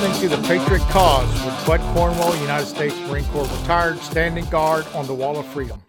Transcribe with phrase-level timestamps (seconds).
[0.00, 4.86] listening to The Patriot Cause with Bud Cornwell, United States Marine Corps retired, standing guard
[4.94, 5.82] on the Wall of Freedom.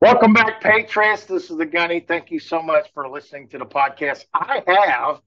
[0.00, 1.26] Welcome back, Patriots.
[1.26, 2.00] This is the Gunny.
[2.00, 4.24] Thank you so much for listening to the podcast.
[4.34, 5.20] I have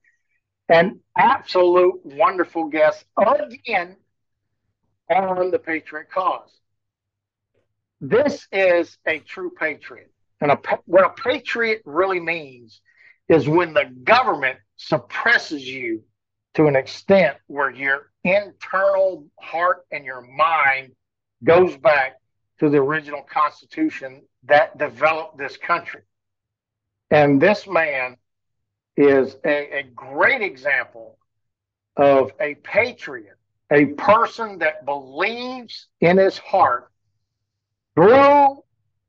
[0.68, 3.96] an absolute wonderful guest again
[5.10, 6.52] on the Patriot Cause.
[8.02, 10.12] This is a true patriot.
[10.42, 12.82] And a, what a patriot really means
[13.30, 16.04] is when the government suppresses you
[16.56, 20.94] to an extent where your internal heart and your mind
[21.44, 22.20] goes back
[22.60, 26.02] to the original Constitution that developed this country.
[27.12, 28.18] And this man
[28.98, 31.18] is a, a great example
[31.98, 33.38] of a patriot,
[33.72, 36.90] a person that believes in his heart
[37.96, 38.64] through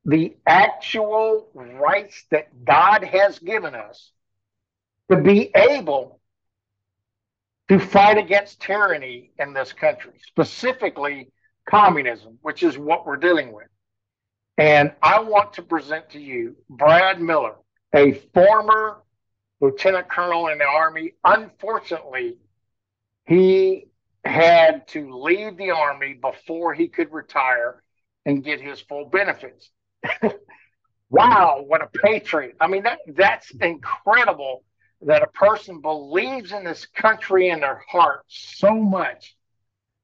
[0.05, 4.13] the actual rights that God has given us
[5.11, 6.21] to be able
[7.69, 11.31] to fight against tyranny in this country, specifically
[11.69, 13.67] communism, which is what we're dealing with.
[14.57, 17.55] And I want to present to you Brad Miller,
[17.95, 19.03] a former
[19.61, 21.15] lieutenant colonel in the Army.
[21.25, 22.39] Unfortunately,
[23.27, 23.89] he
[24.25, 27.83] had to leave the Army before he could retire
[28.25, 29.71] and get his full benefits.
[31.11, 32.57] wow, what a patriot.
[32.61, 34.65] I mean, that, that's incredible
[35.03, 39.37] that a person believes in this country in their heart so much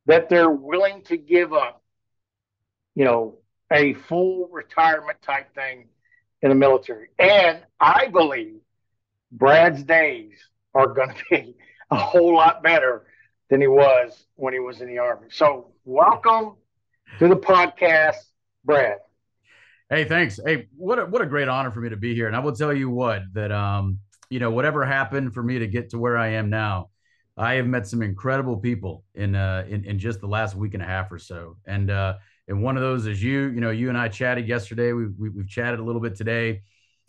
[0.07, 1.83] that they're willing to give up,
[2.95, 3.39] you know,
[3.73, 5.89] a full retirement type thing
[6.43, 7.09] in the military.
[7.19, 8.57] And I believe
[9.31, 10.35] Brad's days
[10.75, 11.57] are going to be
[11.91, 13.05] a whole lot better
[13.49, 15.29] than he was when he was in the Army.
[15.31, 16.57] So, welcome
[17.19, 18.17] to the podcast,
[18.65, 18.99] Brad.
[19.89, 20.41] Hey, thanks.
[20.45, 22.27] Hey, what a, what a great honor for me to be here.
[22.27, 23.99] And I will tell you what, that, um,
[24.33, 26.89] you know, whatever happened for me to get to where I am now,
[27.37, 30.83] I have met some incredible people in, uh, in, in just the last week and
[30.83, 31.57] a half or so.
[31.67, 32.15] And, uh,
[32.49, 33.49] and one of those is you.
[33.49, 34.93] You know, you and I chatted yesterday.
[34.93, 36.63] We, we have chatted a little bit today,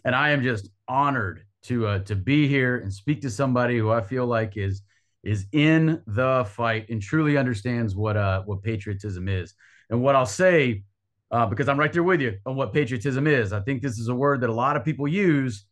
[0.06, 3.90] and I am just honored to uh, to be here and speak to somebody who
[3.90, 4.84] I feel like is
[5.24, 9.56] is in the fight and truly understands what uh what patriotism is.
[9.90, 10.84] And what I'll say,
[11.32, 13.54] uh, because I'm right there with you on what patriotism is.
[13.54, 15.66] I think this is a word that a lot of people use.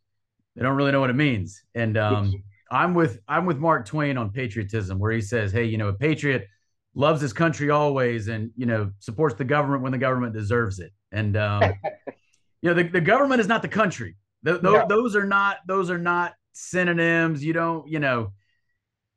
[0.55, 1.63] They don't really know what it means.
[1.75, 5.77] And um, I'm with I'm with Mark Twain on patriotism, where he says, "Hey, you
[5.77, 6.47] know, a patriot."
[6.93, 10.91] loves his country always and you know supports the government when the government deserves it.
[11.11, 11.63] And um,
[12.61, 14.17] you know the, the government is not the country.
[14.43, 17.43] The, the, those are not those are not synonyms.
[17.43, 18.33] You don't you know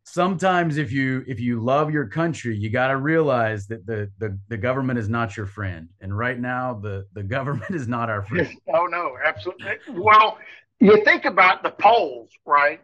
[0.06, 4.39] sometimes if you if you love your country you got to realize that the, the
[4.49, 5.89] the government is not your friend.
[6.00, 8.49] And right now the the government is not our friend.
[8.75, 9.78] Oh no absolutely.
[9.91, 10.39] Well
[10.81, 12.81] you think about the polls right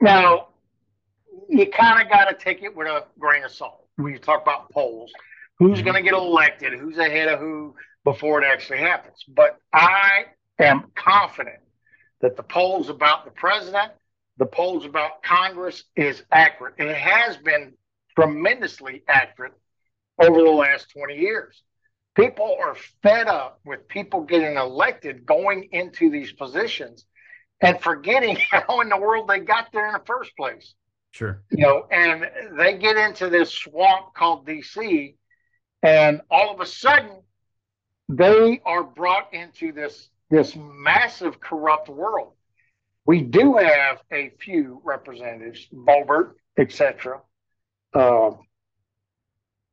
[0.00, 0.48] now
[1.48, 4.42] you kind of got to take it with a grain of salt when you talk
[4.42, 5.12] about polls,
[5.58, 5.84] who's mm-hmm.
[5.84, 7.74] going to get elected, who's ahead of who
[8.04, 9.24] before it actually happens.
[9.28, 10.26] But I
[10.58, 11.58] am confident
[12.20, 13.92] that the polls about the president,
[14.38, 16.74] the polls about Congress is accurate.
[16.78, 17.74] And it has been
[18.16, 19.54] tremendously accurate
[20.18, 21.62] over the last 20 years.
[22.14, 27.04] People are fed up with people getting elected going into these positions
[27.60, 30.74] and forgetting how in the world they got there in the first place.
[31.12, 31.42] Sure.
[31.50, 32.24] You know, and
[32.56, 35.16] they get into this swamp called DC,
[35.82, 37.22] and all of a sudden,
[38.08, 42.34] they are brought into this this massive corrupt world.
[43.06, 47.20] We do have a few representatives, Boebert, etc.
[47.92, 48.32] Uh,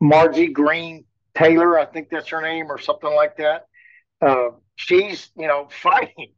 [0.01, 1.05] Margie Green
[1.35, 3.67] Taylor, I think that's her name, or something like that.
[4.21, 6.33] Uh, she's you know fighting,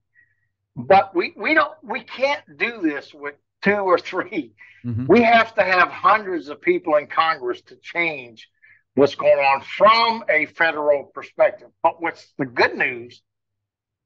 [0.88, 4.53] but we we don't we can't do this with two or 3
[4.85, 5.06] mm-hmm.
[5.07, 8.47] We have to have hundreds of people in Congress to change
[8.95, 11.69] what's going on from a federal perspective.
[11.84, 13.22] But what's the good news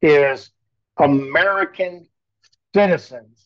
[0.02, 0.50] is
[0.98, 2.08] American
[2.76, 3.46] citizens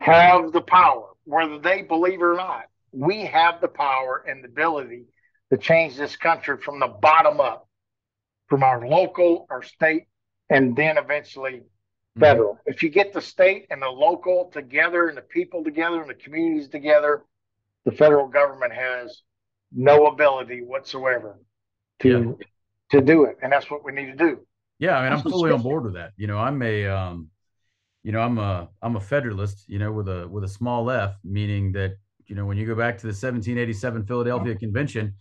[0.00, 2.64] have the power, whether they believe it or not.
[2.92, 5.06] We have the power and the ability
[5.50, 7.68] to change this country from the bottom up,
[8.48, 10.06] from our local, our state,
[10.48, 11.62] and then eventually
[12.18, 12.54] federal.
[12.54, 12.72] Mm-hmm.
[12.72, 16.14] If you get the state and the local together and the people together and the
[16.14, 17.24] communities together,
[17.84, 19.22] the federal government has
[19.72, 21.38] no ability whatsoever
[22.00, 22.46] to yeah.
[22.98, 24.40] to do it, and that's what we need to do.
[24.78, 26.12] Yeah, I mean, I'm fully on board with that.
[26.16, 27.30] You know, I'm a um,
[28.02, 29.68] you know, I'm a I'm a federalist.
[29.68, 31.96] You know, with a with a small f, meaning that
[32.26, 35.14] you know when you go back to the 1787 Philadelphia Convention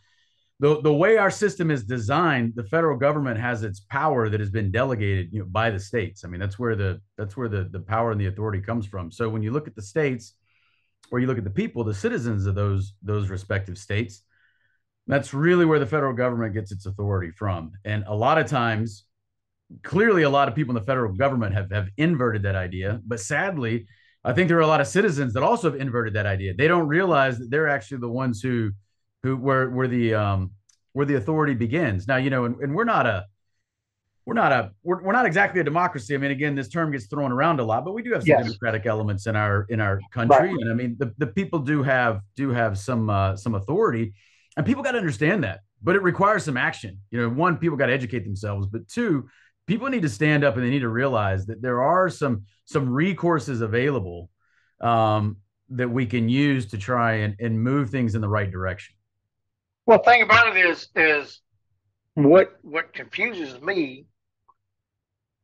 [0.60, 4.50] the the way our system is designed, the federal government has its power that has
[4.50, 6.24] been delegated, you know, by the states.
[6.24, 9.12] I mean, that's where the that's where the the power and the authority comes from.
[9.12, 10.34] So when you look at the states,
[11.12, 14.22] or you look at the people, the citizens of those those respective states,
[15.08, 17.74] that's really where the federal government gets its authority from.
[17.84, 19.04] And a lot of times,
[19.84, 23.02] clearly, a lot of people in the federal government have have inverted that idea.
[23.06, 23.88] But sadly,
[24.24, 26.54] I think there are a lot of citizens that also have inverted that idea.
[26.54, 28.72] They don't realize that they're actually the ones who
[29.26, 30.52] who where where the um
[30.94, 32.08] where the authority begins.
[32.08, 33.26] Now, you know, and, and we're not a
[34.26, 36.14] we're not a we're, we're not exactly a democracy.
[36.14, 38.30] I mean, again, this term gets thrown around a lot, but we do have some
[38.30, 38.44] yes.
[38.44, 40.50] democratic elements in our in our country.
[40.50, 40.62] Right.
[40.62, 44.14] And I mean, the, the people do have do have some uh, some authority,
[44.56, 45.62] and people got to understand that.
[45.82, 47.00] But it requires some action.
[47.12, 49.28] You know, one, people got to educate themselves, but two,
[49.66, 52.88] people need to stand up and they need to realize that there are some some
[52.88, 54.30] recourses available
[54.82, 55.38] um,
[55.70, 58.96] that we can use to try and, and move things in the right direction.
[59.86, 61.42] Well, thing about it is is
[62.16, 64.08] what what confuses me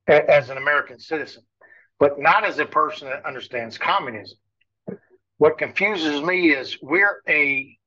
[0.08, 1.44] as an American citizen,
[2.00, 4.38] but not as a person that understands communism.
[5.38, 7.78] What confuses me is we're a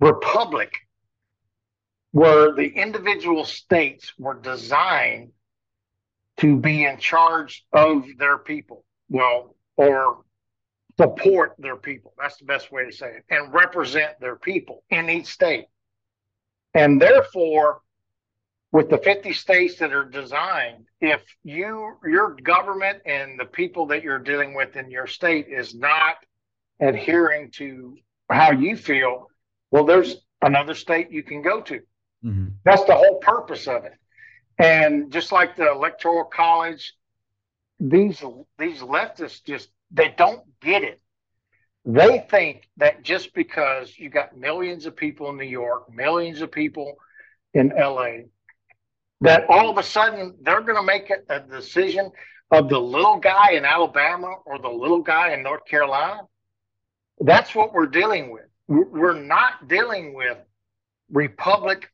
[0.00, 0.72] republic
[2.12, 5.32] where the individual states were designed
[6.38, 8.84] to be in charge of their people.
[9.08, 10.23] Well, or
[10.96, 12.14] support their people.
[12.18, 15.66] That's the best way to say it, and represent their people in each state.
[16.74, 17.80] And therefore,
[18.72, 24.02] with the 50 states that are designed, if you your government and the people that
[24.02, 26.16] you're dealing with in your state is not
[26.80, 27.96] adhering to
[28.30, 29.28] how you feel,
[29.70, 31.80] well, there's another state you can go to.
[32.24, 32.46] Mm-hmm.
[32.64, 33.94] That's the whole purpose of it.
[34.58, 36.94] And just like the electoral college,
[37.80, 38.22] these
[38.58, 41.00] these leftists just they don't get it.
[41.86, 46.50] They think that just because you got millions of people in New York, millions of
[46.50, 46.96] people
[47.52, 48.24] in LA,
[49.20, 52.10] that all of a sudden they're going to make a, a decision
[52.50, 56.22] of the little guy in Alabama or the little guy in North Carolina.
[57.20, 58.44] That's what we're dealing with.
[58.66, 60.38] We're not dealing with
[61.10, 61.90] republic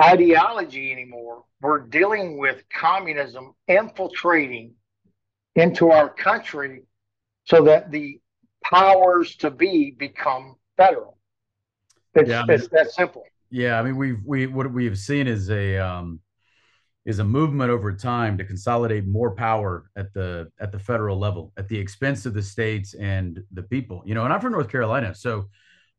[0.00, 1.44] ideology anymore.
[1.60, 4.72] We're dealing with communism infiltrating
[5.54, 6.84] into our country
[7.44, 8.20] so that the
[8.64, 11.16] powers to be become federal.
[12.14, 13.24] It's, yeah, I mean, it's that simple.
[13.50, 16.20] Yeah, I mean we've we what we've seen is a um
[17.04, 21.52] is a movement over time to consolidate more power at the at the federal level
[21.56, 24.68] at the expense of the states and the people you know and i'm from north
[24.68, 25.46] carolina so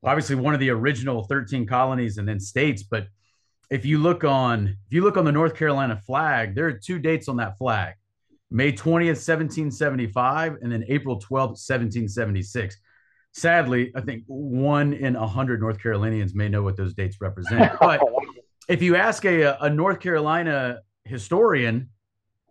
[0.03, 3.07] obviously one of the original 13 colonies and then states but
[3.69, 6.99] if you look on if you look on the north carolina flag there are two
[6.99, 7.95] dates on that flag
[8.51, 12.77] may 20th 1775 and then april 12th 1776
[13.33, 17.71] sadly i think one in a hundred north carolinians may know what those dates represent
[17.79, 18.01] but
[18.67, 21.89] if you ask a, a north carolina historian,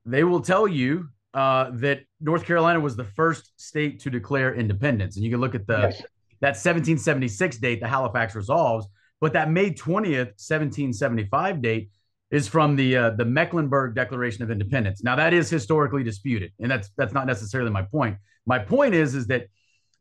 [0.04, 5.16] they will tell you uh, that North Carolina was the first state to declare independence.
[5.16, 6.00] And you can look at the yes.
[6.40, 8.86] that 1776 date, the Halifax Resolves,
[9.20, 11.90] but that May 20th, 1775 date
[12.30, 15.02] is from the uh, the Mecklenburg Declaration of Independence.
[15.02, 18.18] Now that is historically disputed, and that's that's not necessarily my point.
[18.46, 19.46] My point is is that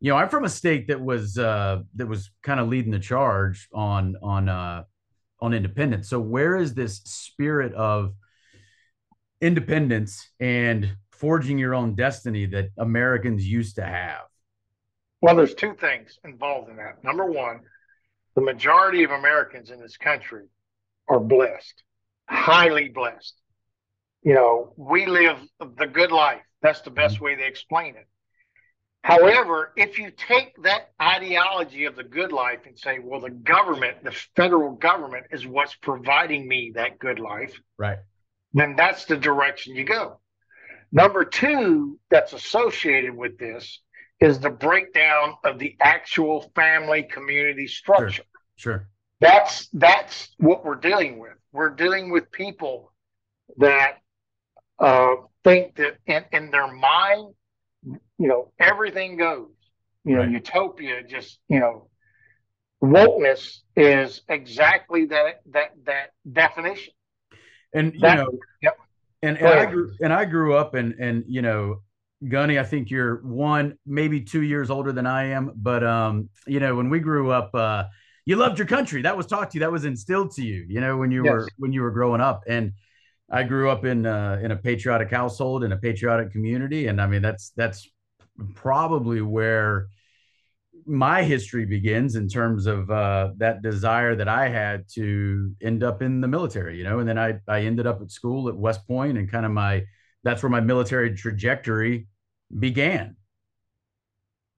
[0.00, 2.98] you know I'm from a state that was uh, that was kind of leading the
[2.98, 4.84] charge on on uh,
[5.40, 6.08] on independence.
[6.08, 8.14] So where is this spirit of
[9.40, 14.22] independence and forging your own destiny that Americans used to have?
[15.22, 17.04] Well, there's two things involved in that.
[17.04, 17.60] Number one,
[18.34, 20.44] the majority of Americans in this country
[21.08, 21.82] are blessed,
[22.30, 23.34] highly blessed.
[24.22, 25.38] You know, we live
[25.78, 26.42] the good life.
[26.62, 27.24] That's the best mm-hmm.
[27.24, 28.06] way they explain it.
[29.02, 34.04] However, if you take that ideology of the good life and say, well, the government,
[34.04, 37.58] the federal government is what's providing me that good life.
[37.78, 37.98] Right
[38.52, 40.20] then that's the direction you go.
[40.92, 43.80] Number two, that's associated with this
[44.20, 48.24] is the breakdown of the actual family community structure.
[48.56, 48.72] Sure.
[48.72, 48.88] sure.
[49.20, 51.32] That's that's what we're dealing with.
[51.52, 52.92] We're dealing with people
[53.58, 53.98] that
[54.78, 55.14] uh,
[55.44, 57.34] think that in, in their mind,
[57.84, 59.48] you know, everything goes.
[60.04, 60.30] You know, right.
[60.30, 61.90] utopia just, you know,
[62.82, 66.94] wokeness is exactly that that that definition.
[67.74, 68.30] And you that, know,
[68.62, 68.78] yep.
[69.22, 71.82] And, and I grew and I grew up and and you know,
[72.26, 75.52] Gunny, I think you're one, maybe two years older than I am.
[75.54, 77.84] But um, you know, when we grew up, uh,
[78.26, 79.02] you loved your country.
[79.02, 79.60] That was taught to you.
[79.60, 80.64] That was instilled to you.
[80.68, 81.32] You know, when you yes.
[81.32, 82.42] were when you were growing up.
[82.46, 82.72] And
[83.30, 87.06] I grew up in uh, in a patriotic household in a patriotic community, and I
[87.06, 87.88] mean that's that's
[88.54, 89.88] probably where
[90.86, 96.02] my history begins in terms of uh, that desire that I had to end up
[96.02, 98.86] in the military, you know, and then I, I ended up at school at West
[98.86, 99.84] Point and kind of my,
[100.24, 102.08] that's where my military trajectory
[102.58, 103.16] began.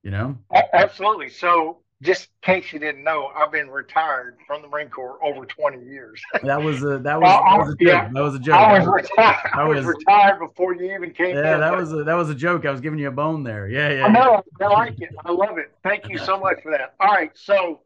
[0.02, 0.38] You know?
[0.72, 1.28] Absolutely.
[1.28, 5.46] So just in case you didn't know, I've been retired from the Marine Corps over
[5.46, 6.20] 20 years.
[6.42, 7.78] that was a that was, that was a joke.
[7.80, 8.54] Yeah, that was a joke.
[8.54, 9.50] I was retired.
[9.54, 11.36] I was, I was retired before you even came.
[11.36, 12.66] Yeah, that was a, that was a joke.
[12.66, 13.68] I was giving you a bone there.
[13.68, 14.04] Yeah, yeah.
[14.04, 14.42] I know.
[14.60, 15.10] I like it.
[15.24, 15.72] I love it.
[15.84, 16.94] Thank you so much for that.
[16.98, 17.80] All right, so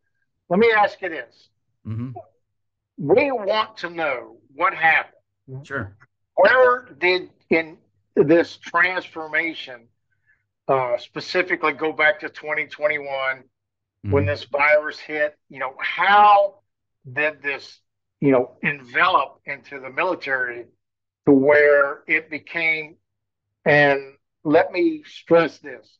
[0.49, 1.49] let me ask you this.
[1.87, 2.13] Mm-hmm.
[2.99, 5.13] We want to know what happened.
[5.63, 5.95] Sure.
[6.35, 7.77] Where did in
[8.15, 9.89] this transformation
[10.69, 13.45] uh, specifically go back to 2021
[14.05, 14.13] mm-hmm.
[14.13, 15.37] when this virus hit?
[15.49, 16.61] You know, how
[17.11, 17.81] did this,
[18.21, 20.67] you know, envelop into the military
[21.27, 22.97] to where it became,
[23.65, 24.01] and
[24.45, 25.99] let me stress this.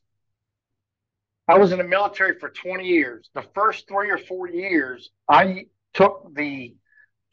[1.49, 3.29] I was in the military for 20 years.
[3.33, 6.75] The first three or four years, I took the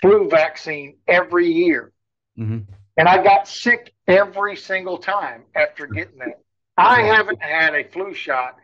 [0.00, 1.92] flu vaccine every year.
[2.38, 2.72] Mm-hmm.
[2.96, 6.38] And I got sick every single time after getting it.
[6.76, 8.56] I haven't had a flu shot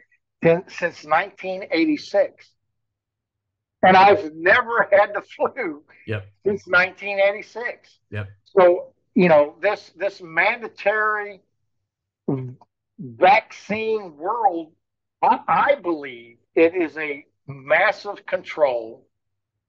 [0.42, 2.50] since 1986.
[3.82, 6.26] And I've never had the flu yep.
[6.44, 7.98] since 1986.
[8.10, 8.28] Yep.
[8.44, 11.40] So, you know, this this mandatory
[12.98, 14.72] vaccine world,
[15.22, 19.06] I, I believe it is a massive control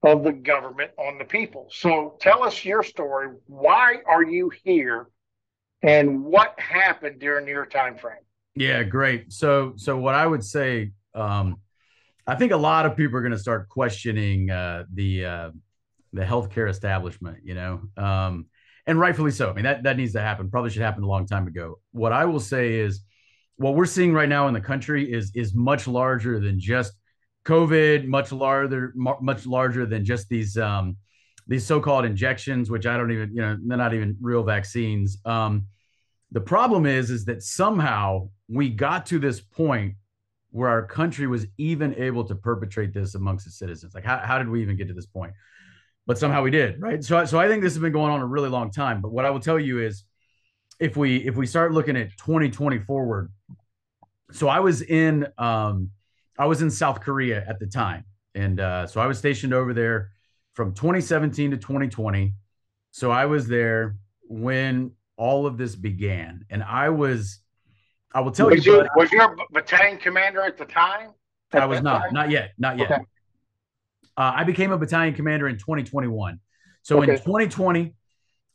[0.04, 1.68] of the government on the people.
[1.72, 3.30] So tell us your story.
[3.48, 5.08] Why are you here
[5.84, 8.18] and what happened during your time frame?
[8.56, 9.32] Yeah, great.
[9.32, 11.58] So so what I would say um
[12.28, 15.52] I think a lot of people are going to start questioning uh the uh
[16.14, 17.82] the healthcare establishment, you know.
[17.98, 18.48] Um
[18.86, 19.50] and rightfully so.
[19.50, 20.50] I mean that that needs to happen.
[20.50, 21.80] Probably should happen a long time ago.
[21.92, 23.02] What I will say is
[23.56, 26.94] what we're seeing right now in the country is is much larger than just
[27.46, 30.98] COVID much larger, much larger than just these um,
[31.48, 35.18] these so-called injections, which I don't even, you know, they're not even real vaccines.
[35.26, 35.68] Um,
[36.32, 39.96] the problem is, is that somehow we got to this point
[40.52, 43.94] where our country was even able to perpetrate this amongst its citizens.
[43.96, 45.34] Like, how, how did we even get to this point?
[46.06, 47.04] But somehow we did, right?
[47.04, 49.02] So, so I think this has been going on a really long time.
[49.02, 50.04] But what I will tell you is,
[50.80, 53.32] if we if we start looking at 2020 forward,
[54.32, 55.92] so I was in um,
[56.38, 58.04] I was in South Korea at the time.
[58.34, 60.12] And uh, so I was stationed over there
[60.54, 62.34] from 2017 to 2020.
[62.92, 66.46] So I was there when all of this began.
[66.50, 67.40] And I was,
[68.14, 68.82] I will tell was you.
[68.82, 71.12] you was your battalion commander at the time?
[71.54, 72.14] I was not, time?
[72.14, 72.92] not yet, not yet.
[72.92, 73.02] Okay.
[74.18, 76.40] Uh, I became a battalion commander in 2021.
[76.84, 77.14] So okay.
[77.14, 77.94] in 2020,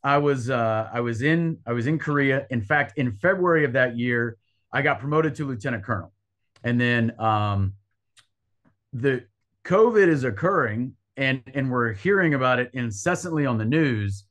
[0.03, 2.47] I was uh, I was in I was in Korea.
[2.51, 4.37] In fact, in February of that year,
[4.73, 6.13] I got promoted to lieutenant colonel.
[6.63, 7.75] And then um,
[8.93, 9.25] the
[9.65, 14.26] COVID is occurring, and and we're hearing about it incessantly on the news.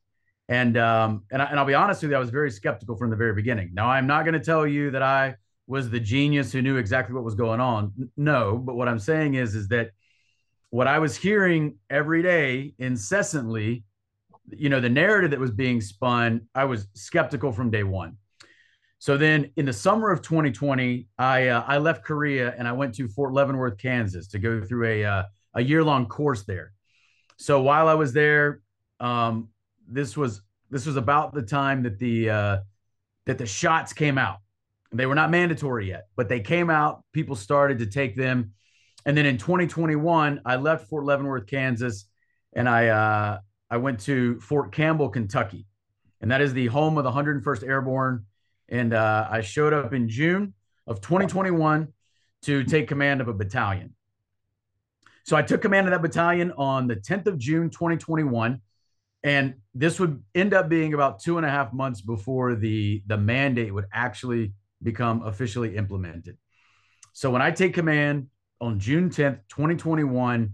[0.47, 3.09] And um, and, I, and I'll be honest with you, I was very skeptical from
[3.09, 3.71] the very beginning.
[3.73, 5.35] Now, I'm not going to tell you that I
[5.67, 7.91] was the genius who knew exactly what was going on.
[8.15, 9.91] No, but what I'm saying is is that
[10.69, 13.83] what I was hearing every day incessantly,
[14.49, 18.17] you know, the narrative that was being spun, I was skeptical from day one.
[18.99, 22.95] So then in the summer of 2020, I uh, I left Korea and I went
[22.95, 25.23] to Fort Leavenworth, Kansas to go through a uh,
[25.55, 26.73] a year long course there.
[27.37, 28.61] So while I was there,
[28.99, 29.49] um,
[29.87, 32.57] this was this was about the time that the uh,
[33.25, 34.37] that the shots came out.
[34.91, 37.03] They were not mandatory yet, but they came out.
[37.11, 38.51] People started to take them,
[39.05, 42.05] and then in 2021, I left Fort Leavenworth, Kansas,
[42.53, 43.39] and I uh,
[43.69, 45.65] I went to Fort Campbell, Kentucky,
[46.21, 48.25] and that is the home of the 101st Airborne
[48.69, 50.53] and uh, I showed up in June
[50.87, 51.87] of 2021
[52.43, 53.95] to take command of a battalion.
[55.23, 58.61] So I took command of that battalion on the 10th of June 2021,
[59.25, 63.17] and this would end up being about two and a half months before the the
[63.17, 64.53] mandate would actually
[64.83, 66.37] become officially implemented.
[67.11, 68.27] So when I take command
[68.61, 70.53] on June 10th, 2021,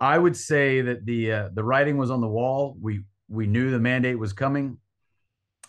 [0.00, 2.74] I would say that the uh, the writing was on the wall.
[2.80, 4.78] We we knew the mandate was coming.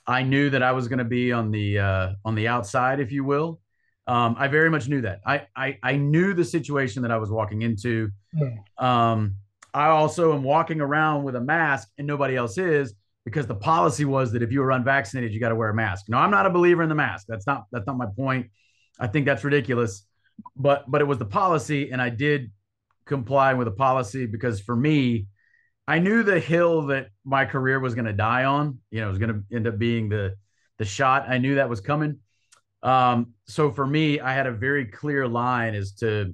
[0.07, 3.11] I knew that I was going to be on the uh, on the outside, if
[3.11, 3.59] you will.
[4.07, 5.19] Um, I very much knew that.
[5.25, 8.09] I, I I knew the situation that I was walking into.
[8.77, 9.35] Um,
[9.73, 12.93] I also am walking around with a mask, and nobody else is
[13.25, 16.05] because the policy was that if you were unvaccinated, you got to wear a mask.
[16.09, 17.25] Now, I'm not a believer in the mask.
[17.27, 18.47] That's not that's not my point.
[18.99, 20.05] I think that's ridiculous.
[20.55, 22.51] But but it was the policy, and I did
[23.05, 25.27] comply with the policy because for me,
[25.87, 28.79] I knew the hill that my career was going to die on.
[28.91, 30.35] You know, it was going to end up being the
[30.77, 31.29] the shot.
[31.29, 32.19] I knew that was coming.
[32.83, 36.33] Um, so for me, I had a very clear line as to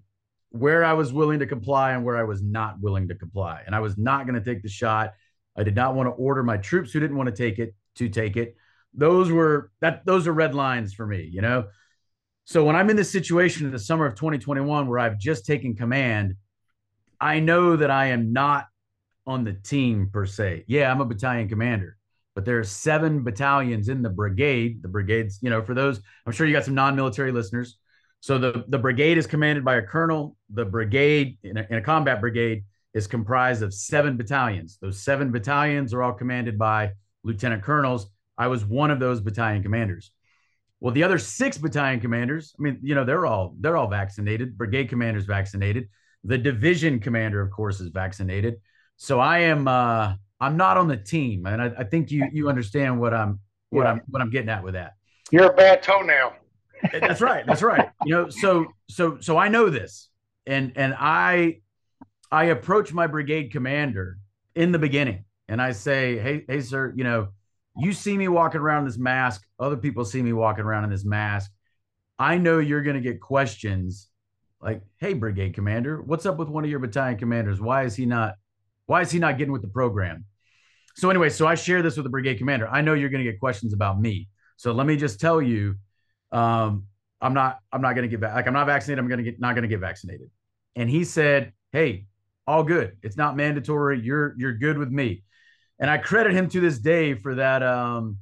[0.59, 3.61] where I was willing to comply and where I was not willing to comply.
[3.65, 5.13] And I was not going to take the shot.
[5.55, 8.09] I did not want to order my troops who didn't want to take it to
[8.09, 8.55] take it.
[8.93, 11.65] Those were that those are red lines for me, you know.
[12.45, 15.75] So when I'm in this situation in the summer of 2021 where I've just taken
[15.75, 16.35] command,
[17.19, 18.67] I know that I am not
[19.25, 20.63] on the team per se.
[20.67, 21.97] Yeah, I'm a battalion commander,
[22.35, 24.81] but there are seven battalions in the brigade.
[24.81, 27.77] The brigades, you know, for those, I'm sure you got some non-military listeners.
[28.19, 30.35] So the the brigade is commanded by a colonel.
[30.49, 34.77] The brigade in a, in a combat brigade is comprised of seven battalions.
[34.81, 36.91] Those seven battalions are all commanded by
[37.23, 38.07] lieutenant colonels.
[38.37, 40.11] I was one of those battalion commanders.
[40.79, 44.57] Well, the other six battalion commanders, I mean, you know, they're all they're all vaccinated.
[44.57, 45.89] Brigade commander's vaccinated.
[46.23, 48.55] The division commander, of course, is vaccinated.
[48.97, 52.49] So I am uh I'm not on the team, and I, I think you you
[52.49, 53.91] understand what I'm what yeah.
[53.91, 54.93] I'm what I'm getting at with that.
[55.31, 56.33] You're a bad toenail.
[56.91, 57.45] That's right.
[57.45, 57.89] That's right.
[58.05, 60.09] You know, so so so I know this,
[60.45, 61.61] and and I
[62.31, 64.17] I approach my brigade commander
[64.55, 67.29] in the beginning, and I say, hey hey sir, you know,
[67.77, 69.45] you see me walking around in this mask.
[69.59, 71.51] Other people see me walking around in this mask.
[72.19, 74.09] I know you're going to get questions
[74.61, 77.61] like, "Hey, brigade commander, what's up with one of your battalion commanders?
[77.61, 78.35] Why is he not?
[78.87, 80.25] Why is he not getting with the program?"
[80.95, 82.67] So anyway, so I share this with the brigade commander.
[82.67, 84.29] I know you're going to get questions about me.
[84.55, 85.75] So let me just tell you,
[86.31, 86.85] um,
[87.21, 87.59] I'm not.
[87.71, 88.35] I'm not to get back.
[88.35, 89.03] Like I'm not vaccinated.
[89.03, 90.29] I'm to get not to get vaccinated.
[90.75, 92.05] And he said, "Hey,
[92.45, 92.97] all good.
[93.01, 93.99] It's not mandatory.
[93.99, 95.23] You're you're good with me."
[95.79, 97.63] and I credit him to this day for that.
[97.63, 98.17] Um,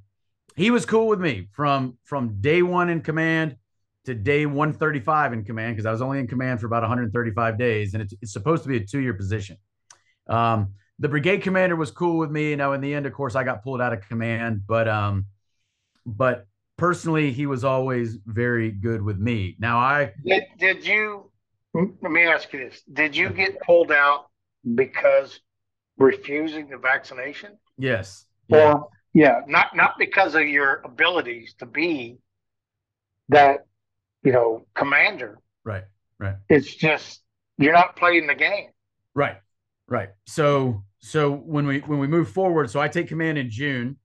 [0.56, 3.58] he was cool with me from from day one in command
[4.06, 7.94] to day 135 in command because I was only in command for about 135 days,
[7.94, 9.58] and it's, it's supposed to be a two year position.
[10.28, 12.52] Um, the brigade commander was cool with me.
[12.52, 15.26] You know, in the end, of course, I got pulled out of command, but um,
[16.06, 19.56] but personally, he was always very good with me.
[19.60, 20.44] Now, I did.
[20.58, 21.32] Did you?
[21.74, 21.92] Hmm?
[22.02, 24.28] Let me ask you this: Did you get pulled out
[24.76, 25.40] because
[25.98, 27.58] refusing the vaccination?
[27.78, 28.26] Yes.
[28.48, 28.74] Yeah.
[28.74, 32.18] Or yeah, not not because of your abilities to be
[33.30, 33.66] that,
[34.24, 35.40] you know, commander.
[35.64, 35.86] Right.
[36.20, 36.36] Right.
[36.50, 37.22] It's just
[37.58, 38.70] you're not playing the game.
[39.14, 39.38] Right.
[39.88, 40.10] Right.
[40.26, 43.98] So so when we when we move forward, so I take command in June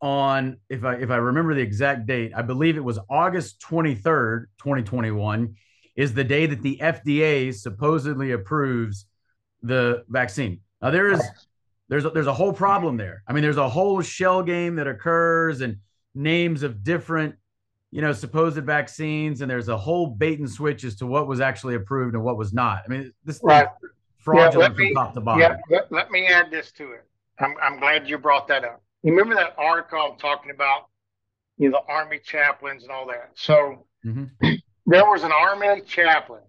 [0.00, 4.46] on if I if I remember the exact date, I believe it was August 23rd,
[4.58, 5.56] 2021
[5.94, 9.06] is the day that the FDA supposedly approves
[9.62, 10.60] the vaccine.
[10.80, 11.22] Now there is
[11.88, 13.22] there's a, there's a whole problem there.
[13.28, 15.76] I mean, there's a whole shell game that occurs and
[16.14, 17.34] names of different
[17.90, 21.40] you know supposed vaccines, and there's a whole bait and switch as to what was
[21.40, 22.82] actually approved and what was not.
[22.84, 23.68] I mean, this right.
[24.18, 25.40] fraudulent yeah, me, from top to bottom.
[25.42, 27.04] Yeah, let, let me add this to it.
[27.38, 28.81] I'm I'm glad you brought that up.
[29.02, 30.86] You remember that article I'm talking about?
[31.58, 33.30] You know, the army chaplains and all that.
[33.34, 34.24] So mm-hmm.
[34.86, 36.42] there was an army chaplain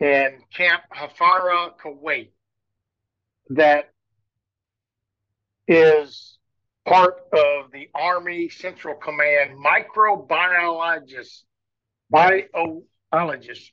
[0.00, 2.30] in Camp Hafara, Kuwait
[3.50, 3.92] that
[5.68, 6.38] is
[6.84, 11.42] part of the Army Central Command microbiologist,
[12.10, 13.72] biologist,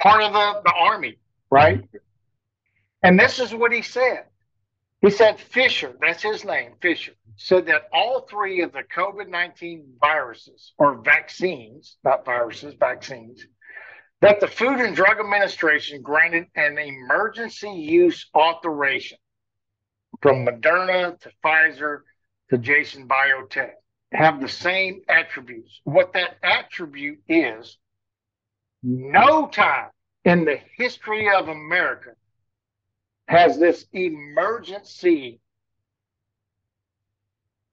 [0.00, 1.18] part of the, the Army,
[1.50, 1.82] right?
[3.02, 4.24] And this is what he said.
[5.02, 9.94] He said Fisher, that's his name, Fisher, said that all three of the COVID 19
[10.00, 13.44] viruses or vaccines, not viruses, vaccines,
[14.20, 19.18] that the Food and Drug Administration granted an emergency use authorization
[20.20, 22.02] from Moderna to Pfizer
[22.50, 23.72] to Janssen Biotech
[24.12, 25.80] have the same attributes.
[25.82, 27.76] What that attribute is,
[28.84, 29.90] no time
[30.24, 32.10] in the history of America
[33.28, 35.40] has this emergency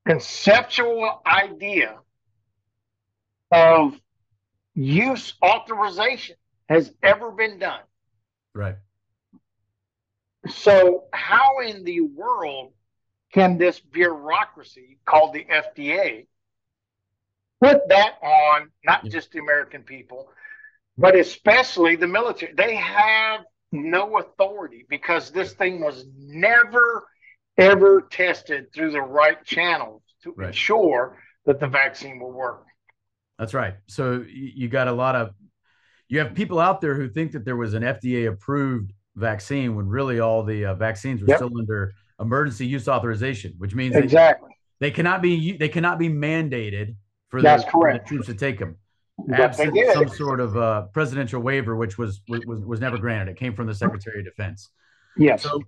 [0.07, 1.97] conceptual idea
[3.51, 3.99] of
[4.73, 6.35] use authorization
[6.67, 7.81] has ever been done.
[8.53, 8.75] Right.
[10.47, 12.73] So, how in the world
[13.33, 16.27] can this bureaucracy called the FDA
[17.62, 20.29] put that on not just the American people,
[20.97, 22.53] but especially the military?
[22.53, 27.08] They have no authority because this thing was never,
[27.58, 30.47] ever tested through the right channels to right.
[30.47, 32.65] ensure that the vaccine will work.
[33.38, 33.75] That's right.
[33.88, 35.32] So you got a lot of
[36.10, 39.88] you have people out there who think that there was an FDA approved vaccine when
[39.88, 41.38] really all the uh, vaccines were yep.
[41.38, 46.10] still under emergency use authorization, which means exactly they, they cannot be they cannot be
[46.10, 46.95] mandated
[47.29, 48.75] for, the, for the, troops to take them.
[49.34, 53.32] Absent some sort of uh, presidential waiver, which was, was was never granted.
[53.32, 54.69] It came from the Secretary of Defense.
[55.17, 55.43] Yes.
[55.43, 55.62] So,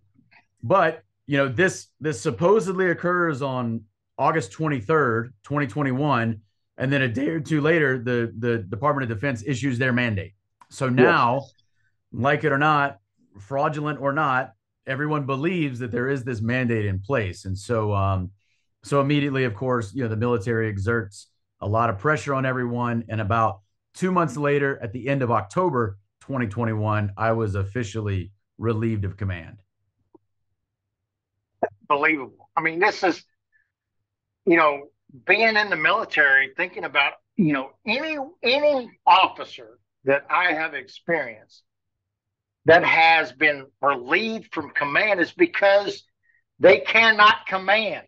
[0.64, 3.84] but you know this this supposedly occurs on
[4.18, 6.42] August twenty third, twenty twenty one
[6.82, 10.34] and then a day or two later, the the Department of Defense issues their mandate.
[10.70, 11.54] So now, yes.
[12.12, 12.98] like it or not,
[13.40, 14.54] fraudulent or not,
[14.88, 18.32] everyone believes that there is this mandate in place, and so um,
[18.84, 21.28] so immediately, of course, you know, the military exerts
[21.62, 23.06] a lot of pressure on everyone.
[23.10, 23.62] And about
[23.93, 29.58] two months later, at the end of October 2021, I was officially relieved of command.
[31.88, 32.50] Believable.
[32.56, 33.24] I mean, this is,
[34.45, 34.88] you know,
[35.26, 41.63] being in the military, thinking about, you know, any any officer that I have experienced
[42.65, 46.04] that has been relieved from command is because
[46.60, 48.06] they cannot command.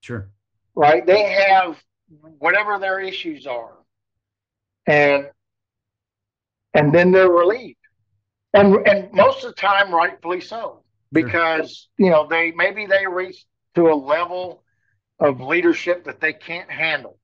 [0.00, 0.30] Sure.
[0.74, 1.06] Right?
[1.06, 1.80] They have
[2.38, 3.76] whatever their issues are.
[4.86, 5.30] And
[6.74, 7.78] and then they're relieved.
[8.54, 10.82] And and most of the time rightfully so.
[11.12, 12.06] Because, sure.
[12.06, 13.44] you know, they maybe they reach
[13.74, 14.64] to a level
[15.20, 17.18] of leadership that they can't handle.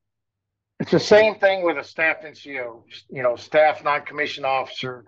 [0.79, 5.05] It's the same thing with a staff NCO, you know, staff non-commissioned officer,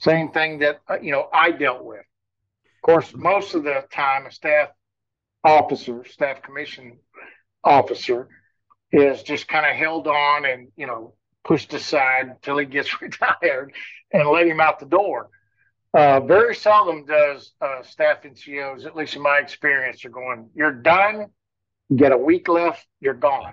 [0.00, 2.00] same thing that uh, you know I dealt with.
[2.00, 4.70] Of course, most of the time, a staff
[5.44, 6.98] officer, staff commission
[7.62, 8.28] officer,
[8.92, 13.72] is just kind of held on and you know pushed aside until he gets retired
[14.12, 15.30] and let him out the door.
[15.94, 20.72] Uh, very seldom does uh, staff NCOs, at least in my experience, are going, "You're
[20.72, 21.26] done.
[21.88, 22.86] You get a week left.
[23.00, 23.52] You're gone."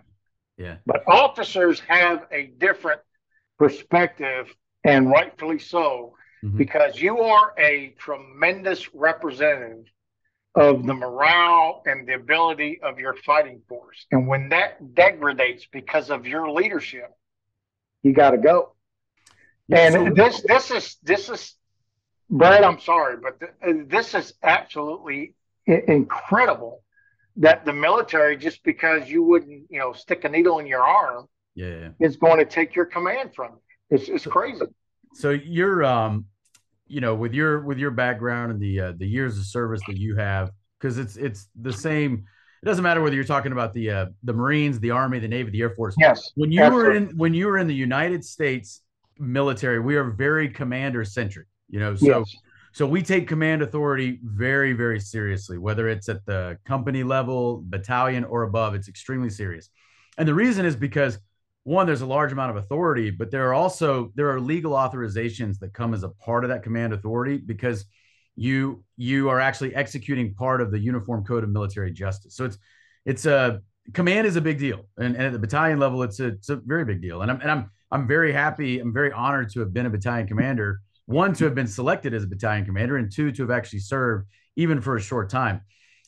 [0.57, 0.77] Yeah.
[0.85, 3.01] But officers have a different
[3.57, 6.57] perspective, and rightfully so, mm-hmm.
[6.57, 9.85] because you are a tremendous representative
[10.59, 14.05] of the morale and the ability of your fighting force.
[14.11, 17.09] And when that degrades because of your leadership,
[18.03, 18.73] you got to go.
[19.71, 21.55] And so, this this is this is
[22.29, 22.63] Brad.
[22.63, 25.33] I'm sorry, but th- this is absolutely
[25.67, 26.83] I- incredible
[27.37, 31.27] that the military, just because you wouldn't, you know, stick a needle in your arm,
[31.55, 33.97] yeah, is going to take your command from you.
[33.97, 34.65] It's it's crazy.
[35.13, 36.25] So you're um
[36.89, 39.97] you know with your with your background and the uh, the years of service that
[39.97, 42.25] you have because it's it's the same
[42.61, 45.51] it doesn't matter whether you're talking about the uh, the marines the army the navy
[45.51, 46.89] the air force yes when you absolutely.
[46.89, 48.81] were in when you were in the united states
[49.17, 52.35] military we are very commander centric you know so yes.
[52.73, 58.23] so we take command authority very very seriously whether it's at the company level battalion
[58.23, 59.69] or above it's extremely serious
[60.17, 61.19] and the reason is because
[61.69, 65.59] one there's a large amount of authority but there are also there are legal authorizations
[65.59, 67.85] that come as a part of that command authority because
[68.39, 72.35] you you are actually executing part of the uniform code of military justice.
[72.37, 72.57] So it's
[73.05, 73.61] it's a
[73.93, 74.87] command is a big deal.
[74.97, 77.21] And, and at the battalion level it's a, it's a very big deal.
[77.21, 80.25] And I'm, and I'm i'm very happy i'm very honored to have been a battalion
[80.25, 80.79] commander.
[81.05, 84.27] One to have been selected as a battalion commander and two to have actually served
[84.55, 85.61] even for a short time.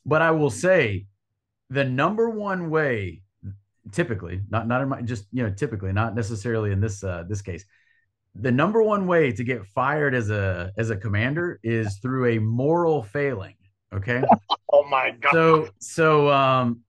[0.06, 1.08] But i will say
[1.70, 3.24] the number one way
[3.92, 7.42] typically not not in my just you know typically not necessarily in this uh this
[7.42, 7.66] case
[8.36, 12.40] the number one way to get fired as a as a commander is through a
[12.40, 13.56] moral failing
[13.94, 14.24] okay
[14.72, 16.82] oh my god so so um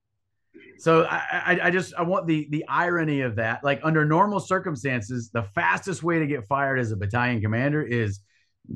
[0.83, 3.63] so I, I, I just I want the the irony of that.
[3.63, 8.19] Like under normal circumstances, the fastest way to get fired as a battalion commander is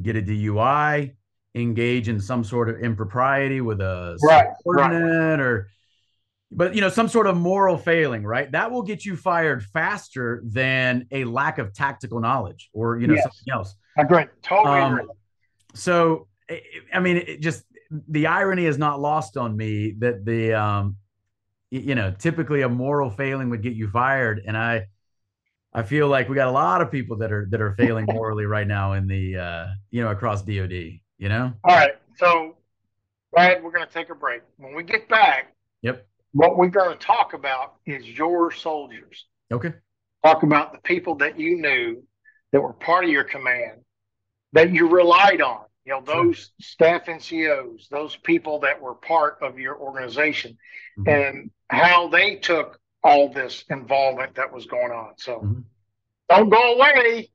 [0.03, 1.17] get a DUI,
[1.57, 5.41] engage in some sort of impropriety with a right, subordinate, right.
[5.41, 5.69] or
[6.51, 8.51] but you know some sort of moral failing right?
[8.53, 13.15] That will get you fired faster than a lack of tactical knowledge or you know
[13.15, 13.25] yes.
[13.25, 13.75] something else.
[13.99, 15.07] Agree totally um, agree.
[15.75, 16.29] so
[16.93, 17.65] i mean it just
[18.09, 20.97] the irony is not lost on me that the um
[21.71, 24.87] you know typically a moral failing would get you fired and i
[25.73, 28.45] i feel like we got a lot of people that are that are failing morally
[28.45, 30.73] right now in the uh you know across dod
[31.19, 31.51] you know?
[31.65, 31.93] All right.
[32.17, 32.57] So
[33.33, 34.43] Brad, we're going to take a break.
[34.59, 36.07] When we get back yep
[36.37, 39.25] what we're going to talk about is your soldiers.
[39.51, 39.73] Okay.
[40.23, 42.03] Talk about the people that you knew
[42.53, 43.81] that were part of your command
[44.53, 45.63] that you relied on.
[45.87, 46.45] You know, those sure.
[46.61, 50.59] staff NCOs, those people that were part of your organization,
[50.99, 51.09] mm-hmm.
[51.09, 55.13] and how they took all this involvement that was going on.
[55.17, 55.61] So mm-hmm.
[56.29, 57.31] don't go away.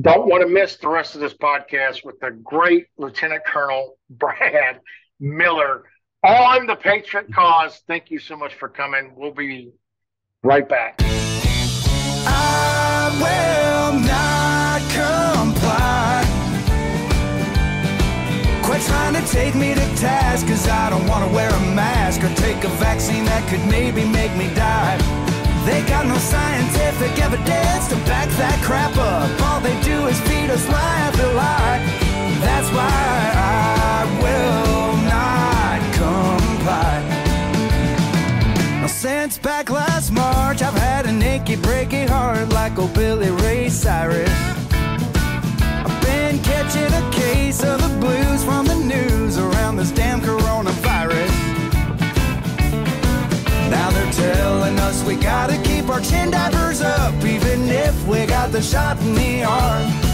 [0.00, 4.78] Don't want to miss the rest of this podcast with the great Lieutenant Colonel Brad
[5.18, 5.86] Miller
[6.24, 7.82] on the Patriot cause.
[7.86, 9.14] Thank you so much for coming.
[9.16, 9.72] We'll be
[10.42, 11.00] right back.
[12.28, 16.24] I will not comply.
[18.64, 22.22] Quit trying to take me to task, cause I don't want to wear a mask
[22.22, 24.98] or take a vaccine that could maybe make me die.
[25.64, 29.30] They got no scientific evidence to back that crap up.
[29.42, 31.82] All they do is feed us lie after lie.
[32.40, 34.65] That's why I will
[38.80, 43.68] Now, since back last March, I've had an achy, breaky heart like old Billy Ray
[43.68, 44.28] Cyrus.
[44.72, 51.30] I've been catching a case of the blues from the news around this damn coronavirus.
[53.70, 58.50] Now they're telling us we gotta keep our chin divers up, even if we got
[58.50, 60.05] the shot in the arm.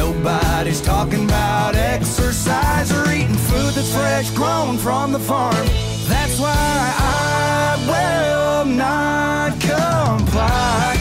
[0.00, 5.66] Nobody's talking about exercise or eating food that's fresh grown from the farm.
[6.08, 10.96] That's why I will not comply.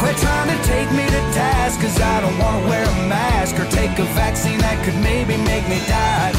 [0.00, 3.66] Quit trying to take me to task, cause I don't wanna wear a mask or
[3.66, 6.32] take a vaccine that could maybe make me die.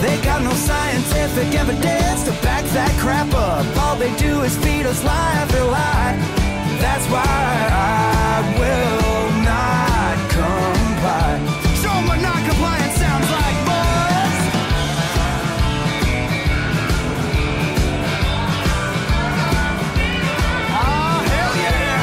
[0.00, 3.66] They got no scientific evidence to back that crap up.
[3.82, 6.14] All they do is feed us lie after lie.
[6.78, 9.05] That's why I will
[10.96, 11.38] comply.
[11.82, 14.42] Show them what non-compliance sounds like, boys.
[20.72, 22.00] Oh, ah, hell yeah.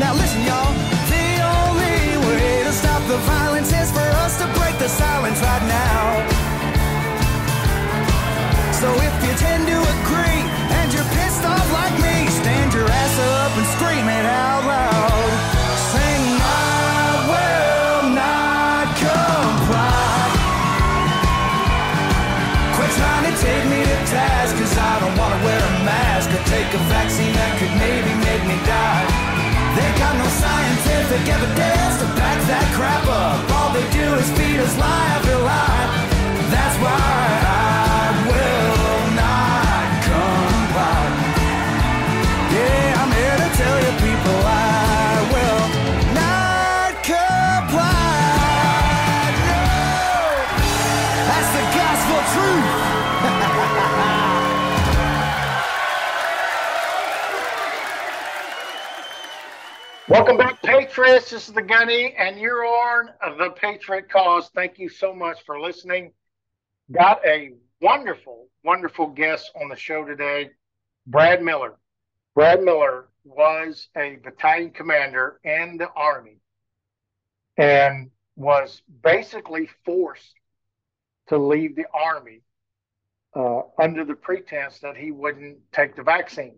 [0.00, 0.72] Now listen, y'all.
[1.12, 5.66] The only way to stop the violence is for us to break the silence right
[5.68, 6.26] now.
[8.80, 10.13] So if you tend to agree
[31.24, 33.50] scientific evidence to back that crap up.
[33.52, 35.03] All they do is feed us lie
[60.96, 64.50] This is the Gunny, and you're on the Patriot Cause.
[64.54, 66.12] Thank you so much for listening.
[66.92, 70.50] Got a wonderful, wonderful guest on the show today,
[71.04, 71.74] Brad Miller.
[72.36, 76.38] Brad Miller was a battalion commander in the Army
[77.56, 80.34] and was basically forced
[81.28, 82.42] to leave the Army
[83.34, 86.56] uh, under the pretense that he wouldn't take the vaccine.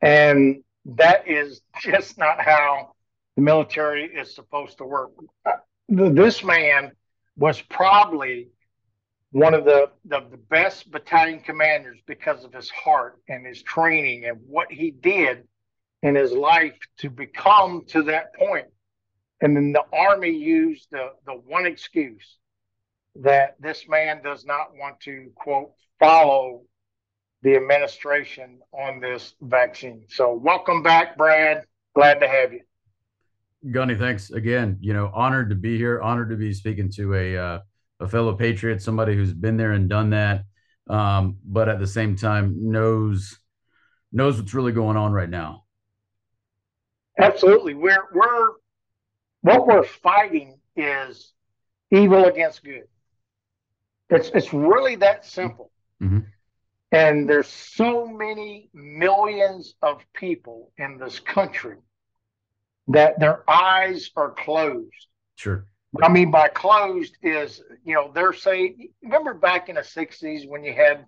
[0.00, 2.93] And that is just not how
[3.36, 5.10] the military is supposed to work.
[5.44, 5.52] Uh,
[5.88, 6.92] This man
[7.36, 8.48] was probably
[9.32, 14.24] one of the, the, the best battalion commanders because of his heart and his training
[14.26, 15.44] and what he did
[16.02, 18.66] in his life to become to that point.
[19.40, 22.38] And then the Army used the, the one excuse
[23.16, 26.62] that this man does not want to, quote, follow
[27.42, 30.04] the administration on this vaccine.
[30.08, 31.64] So, welcome back, Brad.
[31.94, 32.60] Glad to have you.
[33.70, 34.78] Gunny, thanks again.
[34.80, 36.00] You know, honored to be here.
[36.00, 37.58] Honored to be speaking to a uh,
[38.00, 40.44] a fellow patriot, somebody who's been there and done that,
[40.90, 43.38] um, but at the same time knows
[44.12, 45.64] knows what's really going on right now.
[47.18, 47.74] Absolutely.
[47.74, 48.50] We're we're
[49.42, 51.32] what we're fighting is
[51.90, 52.84] evil against good.
[54.10, 55.70] It's it's really that simple.
[56.02, 56.26] Mhm.
[56.92, 61.76] And there's so many millions of people in this country
[62.88, 65.06] that their eyes are closed.
[65.36, 65.66] Sure.
[65.92, 70.48] What I mean by closed is, you know, they're saying, remember back in the 60s
[70.48, 71.06] when you had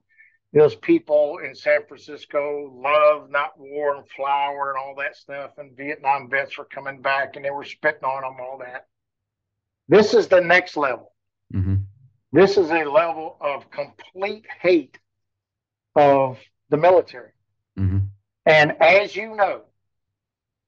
[0.52, 5.76] those people in San Francisco, love, not war and flower and all that stuff, and
[5.76, 8.86] Vietnam vets were coming back and they were spitting on them, all that.
[9.88, 11.12] This is the next level.
[11.52, 11.76] hmm
[12.32, 14.98] This is a level of complete hate
[15.94, 16.38] of
[16.70, 17.32] the military.
[17.76, 17.98] hmm
[18.46, 19.62] And as you know,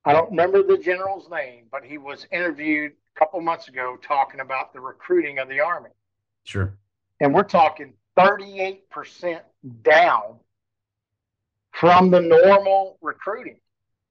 [0.09, 4.40] I don't remember the general's name, but he was interviewed a couple months ago talking
[4.40, 5.90] about the recruiting of the Army.
[6.44, 6.73] Sure.
[7.21, 9.40] And we're talking 38%
[9.83, 10.37] down
[11.73, 13.59] from the normal recruiting.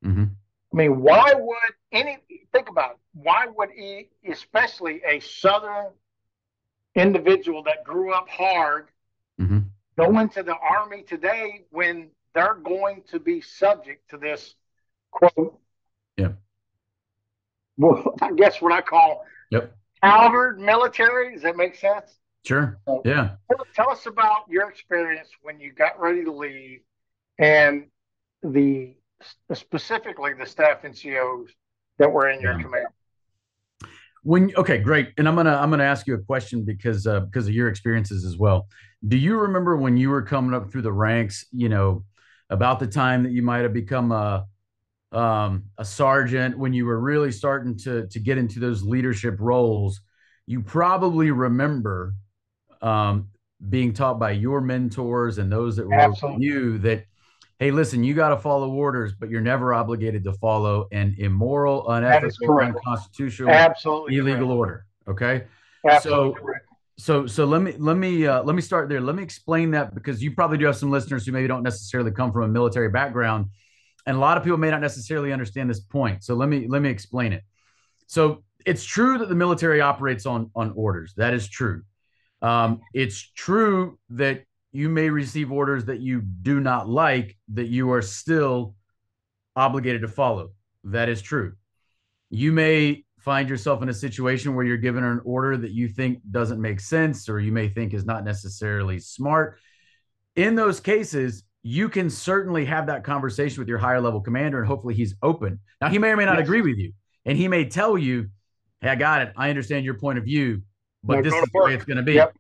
[0.04, 0.26] hmm
[0.72, 1.58] I mean, why would
[1.92, 2.20] any,
[2.54, 5.88] think about it, why would he, especially a Southern
[6.94, 8.90] individual that grew up hard,
[9.40, 9.60] hmm
[9.98, 14.54] go into the Army today when they're going to be subject to this
[15.10, 15.60] quote?
[16.18, 16.30] Yeah.
[17.78, 19.74] Well, I guess what I call Yep.
[20.04, 21.34] Calvert military.
[21.34, 22.20] Does that make sense?
[22.46, 22.80] Sure.
[23.06, 23.36] Yeah.
[23.50, 26.82] Tell- Tell us about your experience when you got ready to leave
[27.40, 27.86] and
[28.44, 28.96] the
[29.54, 31.48] specifically the staff NCOs
[32.00, 32.62] that were in your Yeah.
[32.64, 32.88] command.
[34.24, 35.14] When okay, great.
[35.18, 38.26] And I'm gonna I'm gonna ask you a question because uh, because of your experiences
[38.26, 38.68] as well.
[39.08, 41.46] Do you remember when you were coming up through the ranks?
[41.52, 42.04] You know,
[42.50, 44.46] about the time that you might have become a
[45.12, 50.02] um, a sergeant, when you were really starting to to get into those leadership roles.
[50.46, 52.14] You probably remember
[52.82, 53.28] um,
[53.70, 56.46] being taught by your mentors and those that were Absolutely.
[56.46, 57.06] you that
[57.60, 61.90] hey listen you got to follow orders but you're never obligated to follow an immoral
[61.90, 64.16] unethical unconstitutional Absolutely.
[64.18, 64.58] illegal correct.
[64.58, 65.44] order okay
[65.90, 66.66] Absolutely So- correct.
[67.00, 69.96] so so let me let me uh, let me start there let me explain that
[69.96, 72.90] because you probably do have some listeners who maybe don't necessarily come from a military
[72.90, 73.48] background
[74.08, 76.24] and a lot of people may not necessarily understand this point.
[76.24, 77.44] So let me let me explain it.
[78.08, 81.14] So it's true that the military operates on on orders.
[81.18, 81.84] That is true.
[82.42, 87.92] Um, it's true that you may receive orders that you do not like that you
[87.92, 88.76] are still
[89.56, 90.52] obligated to follow.
[90.86, 91.54] That is true.
[92.30, 96.20] You may find yourself in a situation where you're given an order that you think
[96.32, 99.60] doesn't make sense or you may think is not necessarily smart.
[100.36, 104.66] In those cases, you can certainly have that conversation with your higher level commander and
[104.66, 105.60] hopefully he's open.
[105.82, 106.48] Now, he may or may not Yes.
[106.48, 106.94] agree with you
[107.26, 108.30] and he may tell you,
[108.80, 109.34] Hey, I got it.
[109.36, 110.62] I understand your point of view,
[111.04, 112.14] but this is the way it's going to be.
[112.14, 112.38] Yep.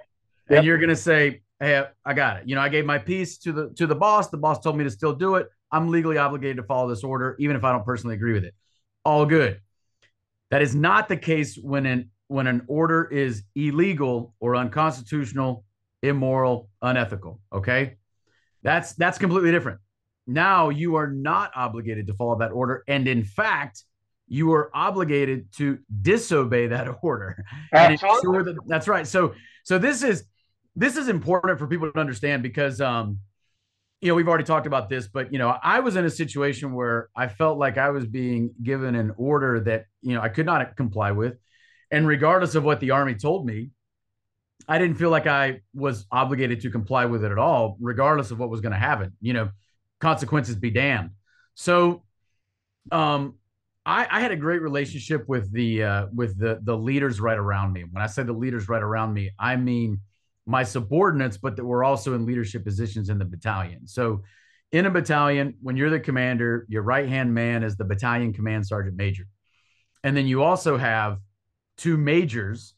[0.49, 2.47] And you're going to say, Hey, I got it.
[2.47, 4.29] You know, I gave my piece to the to the boss.
[4.29, 5.49] The boss told me to still do it.
[5.73, 8.53] I'm legally obligated to follow this order, even if I don't personally agree with it.
[9.03, 9.59] All good.
[10.51, 15.65] That is not the case when an when an order is illegal or unconstitutional,
[16.01, 17.41] immoral, unethical.
[17.51, 17.97] Okay,
[18.63, 19.79] that's that's completely different.
[20.25, 23.83] Now you are not obligated to follow that order, and in fact,
[24.27, 28.53] you are obligated to disobey that order and Absolutely.
[28.53, 29.07] that that's right.
[29.07, 30.25] So so this is
[30.75, 33.19] this is important for people to understand because um
[33.99, 36.73] you know we've already talked about this but you know i was in a situation
[36.73, 40.45] where i felt like i was being given an order that you know i could
[40.45, 41.35] not comply with
[41.91, 43.71] and regardless of what the army told me
[44.67, 48.39] i didn't feel like i was obligated to comply with it at all regardless of
[48.39, 49.49] what was going to happen you know
[49.99, 51.11] consequences be damned
[51.55, 52.03] so
[52.91, 53.33] um
[53.87, 57.71] I, I had a great relationship with the uh, with the the leaders right around
[57.71, 57.85] me.
[57.89, 60.01] When I say the leaders right around me, I mean
[60.45, 63.87] my subordinates, but that were also in leadership positions in the battalion.
[63.87, 64.23] So,
[64.73, 68.67] in a battalion, when you're the commander, your right hand man is the battalion command
[68.67, 69.25] sergeant major,
[70.03, 71.19] and then you also have
[71.77, 72.73] two majors.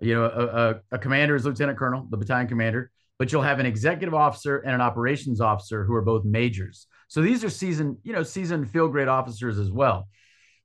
[0.00, 3.60] You know, a, a, a commander is lieutenant colonel, the battalion commander, but you'll have
[3.60, 6.86] an executive officer and an operations officer who are both majors.
[7.08, 10.08] So these are seasoned, you know, seasoned field grade officers as well.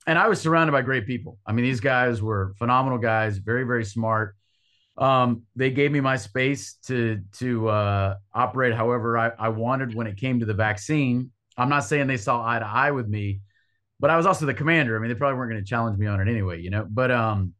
[0.07, 1.37] And I was surrounded by great people.
[1.45, 4.35] I mean, these guys were phenomenal guys, very, very smart.
[4.97, 10.07] Um, they gave me my space to to uh, operate however I, I wanted when
[10.07, 11.31] it came to the vaccine.
[11.57, 13.41] I'm not saying they saw eye to eye with me,
[13.99, 14.95] but I was also the commander.
[14.95, 16.87] I mean, they probably weren't going to challenge me on it anyway, you know.
[16.89, 17.53] But um,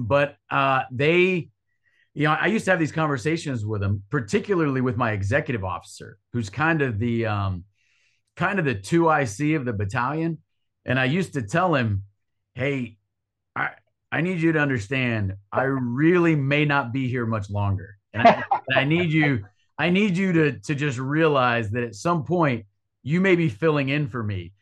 [0.00, 1.50] but uh, they,
[2.14, 6.18] you know, I used to have these conversations with them, particularly with my executive officer,
[6.32, 7.64] who's kind of the um,
[8.36, 10.38] kind of the two IC of the battalion.
[10.86, 12.04] And I used to tell him,
[12.54, 12.96] "Hey,
[13.54, 13.70] I
[14.10, 15.34] I need you to understand.
[15.52, 19.44] I really may not be here much longer, and I, and I need you.
[19.78, 22.64] I need you to to just realize that at some point
[23.02, 24.54] you may be filling in for me."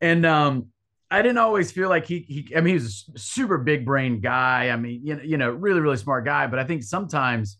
[0.00, 0.68] And um,
[1.10, 2.56] I didn't always feel like he he.
[2.56, 4.70] I mean, he was a super big brain guy.
[4.70, 6.46] I mean, you know, you know, really really smart guy.
[6.46, 7.58] But I think sometimes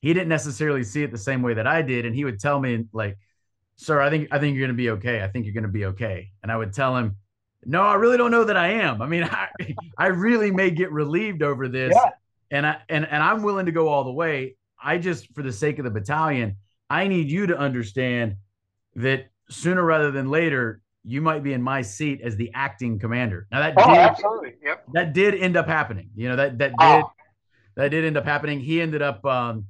[0.00, 2.58] he didn't necessarily see it the same way that I did, and he would tell
[2.60, 3.18] me like,
[3.76, 5.22] "Sir, I think I think you're going to be okay.
[5.22, 7.16] I think you're going to be okay." And I would tell him
[7.64, 9.02] no, I really don't know that I am.
[9.02, 9.48] I mean, I,
[9.98, 12.10] I really may get relieved over this, Yeah.
[12.50, 14.56] and I and and I'm willing to go all the way.
[14.82, 16.56] I just, for the sake of the battalion,
[16.88, 18.36] I need you to understand
[18.96, 23.46] that sooner rather than later, you might be in my seat as the acting commander.
[23.50, 24.54] Now that Oh, did absolutely.
[24.62, 24.84] Yep.
[24.94, 26.10] that did end up happening.
[26.14, 27.10] You know that that did Oh.
[27.76, 28.60] that did end up happening.
[28.60, 29.66] He ended up um,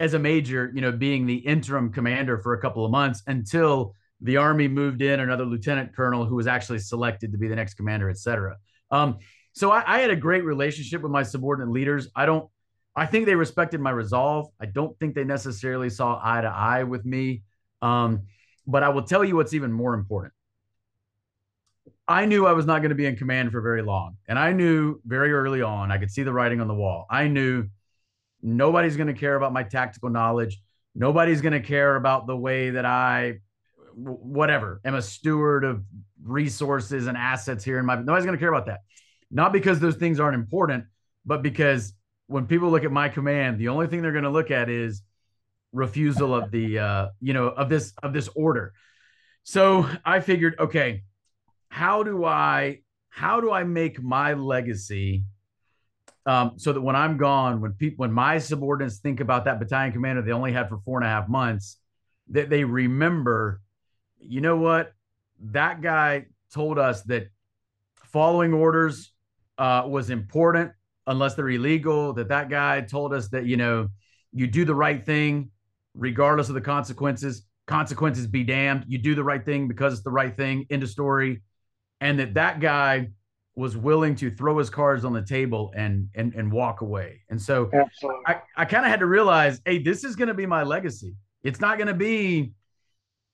[0.00, 3.94] as a major, you know, being the interim commander for a couple of months until
[4.20, 7.74] the army moved in another lieutenant colonel who was actually selected to be the next
[7.74, 8.56] commander, et cetera.
[8.90, 9.18] Um,
[9.52, 12.08] so I, I had a great relationship with my subordinate leaders.
[12.16, 12.48] I don't,
[12.96, 14.48] I think they respected my resolve.
[14.60, 17.42] I don't think they necessarily saw eye to eye with me.
[17.80, 18.22] Um,
[18.66, 20.32] but I will tell you what's even more important.
[22.12, 24.18] I knew I was not going to be in command for very long.
[24.28, 27.06] And I knew very early on, I could see the writing on the wall.
[27.08, 27.68] I knew
[28.42, 30.60] nobody's going to care about my tactical knowledge.
[30.94, 33.38] Nobody's going to care about the way that I,
[33.94, 35.84] whatever, am a steward of
[36.22, 38.80] resources and assets here in my, nobody's going to care about that.
[39.30, 40.84] Not because those things aren't important,
[41.24, 41.94] but because
[42.26, 45.00] when people look at my command, the only thing they're going to look at is
[45.72, 48.74] refusal of the, uh, you know, of this, of this order.
[49.44, 51.04] So I figured, okay,
[51.72, 55.24] how do I how do I make my legacy
[56.26, 59.90] um, so that when I'm gone, when people when my subordinates think about that battalion
[59.90, 61.78] commander they only had for four and a half months,
[62.28, 63.62] that they remember,
[64.20, 64.92] you know what,
[65.40, 67.28] that guy told us that
[68.12, 69.10] following orders
[69.56, 70.72] uh, was important
[71.06, 72.12] unless they're illegal.
[72.12, 73.88] That that guy told us that you know
[74.30, 75.50] you do the right thing
[75.94, 77.46] regardless of the consequences.
[77.66, 78.84] Consequences be damned.
[78.88, 80.66] You do the right thing because it's the right thing.
[80.68, 81.40] End of story.
[82.02, 83.10] And that that guy
[83.54, 87.20] was willing to throw his cards on the table and and and walk away.
[87.30, 88.22] And so Absolutely.
[88.26, 91.14] I, I kind of had to realize, hey, this is going to be my legacy.
[91.44, 92.52] It's not going to be,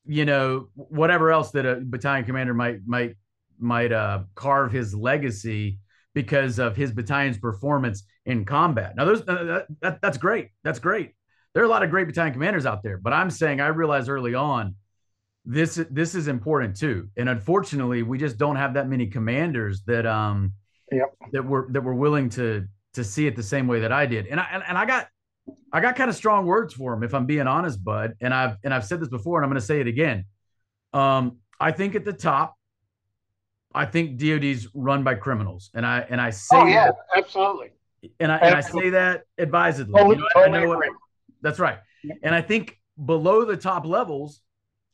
[0.05, 3.17] you know, whatever else that a battalion commander might might
[3.59, 5.79] might uh, carve his legacy
[6.15, 8.97] because of his battalion's performance in combat.
[8.97, 10.49] Now, those uh, that, that, that's great.
[10.63, 11.15] That's great.
[11.55, 14.09] There are a lot of great battalion commanders out there, but I'm saying I realized
[14.11, 14.75] early on
[15.45, 17.09] this this is important too.
[17.17, 20.53] And unfortunately, we just don't have that many commanders that um
[20.93, 21.15] yep.
[21.33, 24.27] that were that were willing to to see it the same way that I did.
[24.27, 25.09] And I and, and I got
[25.73, 28.15] I got kind of strong words for him if I'm being honest, bud.
[28.21, 30.25] And I've and I've said this before and I'm going to say it again.
[30.93, 32.55] Um I think at the top
[33.75, 35.71] I think DOD's run by criminals.
[35.75, 37.71] And I and I say Oh yeah, that, absolutely.
[38.21, 38.49] And I absolutely.
[38.49, 39.95] and I say that advisedly.
[39.95, 40.89] Totally, you know, totally I know what,
[41.41, 41.79] that's right.
[42.23, 44.41] And I think below the top levels,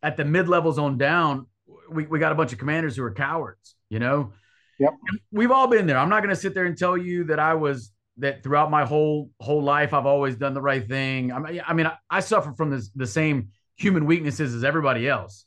[0.04, 1.46] at the mid levels on down,
[1.90, 4.32] we, we got a bunch of commanders who are cowards, you know?
[4.78, 4.92] Yep.
[5.32, 5.96] We've all been there.
[5.96, 8.84] I'm not going to sit there and tell you that I was that throughout my
[8.84, 11.32] whole whole life I've always done the right thing.
[11.32, 15.08] I mean, I mean, I, I suffer from this, the same human weaknesses as everybody
[15.08, 15.46] else.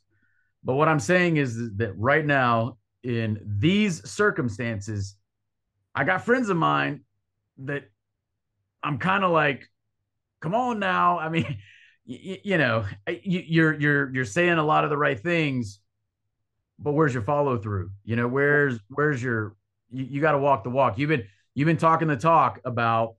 [0.64, 5.14] But what I'm saying is that right now, in these circumstances,
[5.94, 7.04] I got friends of mine
[7.58, 7.84] that
[8.82, 9.64] I'm kind of like,
[10.40, 11.18] come on now.
[11.18, 11.58] I mean,
[12.08, 12.86] you, you know,
[13.22, 15.78] you, are you're you're saying a lot of the right things,
[16.78, 17.90] but where's your follow through?
[18.02, 19.54] You know, where's where's your
[19.90, 20.98] you, you got to walk the walk.
[20.98, 23.16] You've been you've been talking the talk about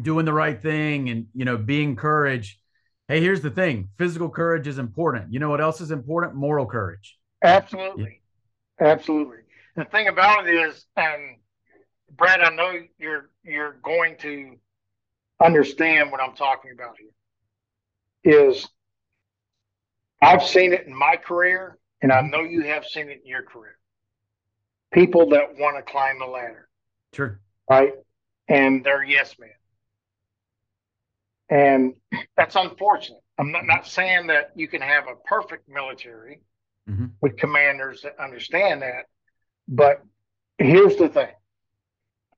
[0.00, 2.60] doing the right thing and you know being courage.
[3.08, 5.32] Hey, here's the thing: physical courage is important.
[5.32, 6.36] You know what else is important?
[6.36, 7.18] Moral courage.
[7.42, 8.20] Absolutely,
[8.80, 8.86] yeah.
[8.86, 9.38] absolutely.
[9.74, 11.38] The thing about it is, and
[12.16, 14.54] Brad, I know you're you're going to
[15.42, 17.09] understand what I'm talking about here
[18.24, 18.68] is
[20.22, 22.30] I've seen it in my career, and I mm-hmm.
[22.30, 23.78] know you have seen it in your career.
[24.92, 26.68] People that want to climb the ladder.
[27.14, 27.40] Sure.
[27.68, 27.94] Right.
[28.48, 29.50] And they're yes men.
[31.48, 31.94] And
[32.36, 33.22] that's unfortunate.
[33.38, 36.40] I'm not, not saying that you can have a perfect military
[36.88, 37.06] mm-hmm.
[37.20, 39.06] with commanders that understand that.
[39.66, 40.02] But
[40.58, 41.30] here's the thing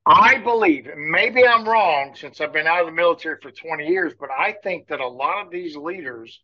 [0.05, 4.13] I believe, maybe I'm wrong since I've been out of the military for 20 years,
[4.19, 6.43] but I think that a lot of these leaders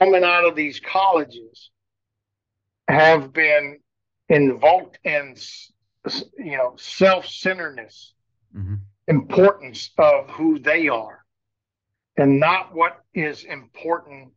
[0.00, 1.70] coming out of these colleges
[2.88, 3.78] have been
[4.28, 5.36] involved in,
[6.36, 8.14] you know, self-centeredness,
[8.56, 8.74] mm-hmm.
[9.06, 11.24] importance of who they are,
[12.16, 14.32] and not what is important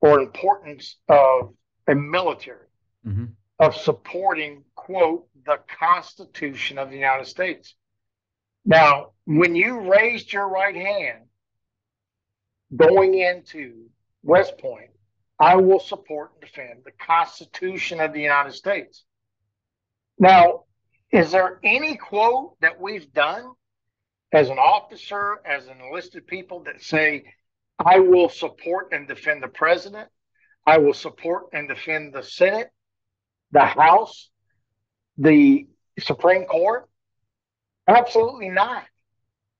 [0.00, 1.54] or importance of
[1.86, 2.66] a military,
[3.06, 3.26] mm-hmm.
[3.60, 7.76] of supporting, quote, the Constitution of the United States.
[8.64, 11.24] Now, when you raised your right hand
[12.74, 13.86] going into
[14.22, 14.90] West Point,
[15.38, 19.04] I will support and defend the Constitution of the United States.
[20.18, 20.64] Now,
[21.10, 23.52] is there any quote that we've done
[24.32, 27.24] as an officer, as an enlisted people that say,
[27.78, 30.08] I will support and defend the president,
[30.64, 32.70] I will support and defend the Senate,
[33.50, 34.30] the House,
[35.18, 35.66] the
[35.98, 36.88] Supreme Court?
[37.88, 38.84] Absolutely not.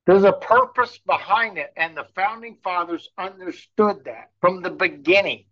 [0.06, 5.44] There's a purpose behind it, and the founding fathers understood that from the beginning.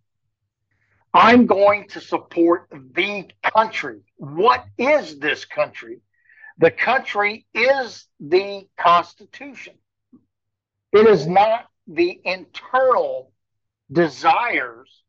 [1.13, 3.99] I'm going to support the country.
[4.17, 6.01] What is this country?
[6.57, 9.73] The country is the Constitution.
[10.93, 13.31] It is not the internal
[13.91, 15.03] desires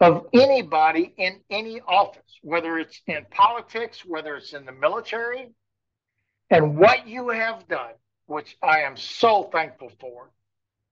[0.00, 5.50] of anybody in any office, whether it's in politics, whether it's in the military,
[6.50, 7.92] and what you have done,
[8.26, 10.30] which I am so thankful for.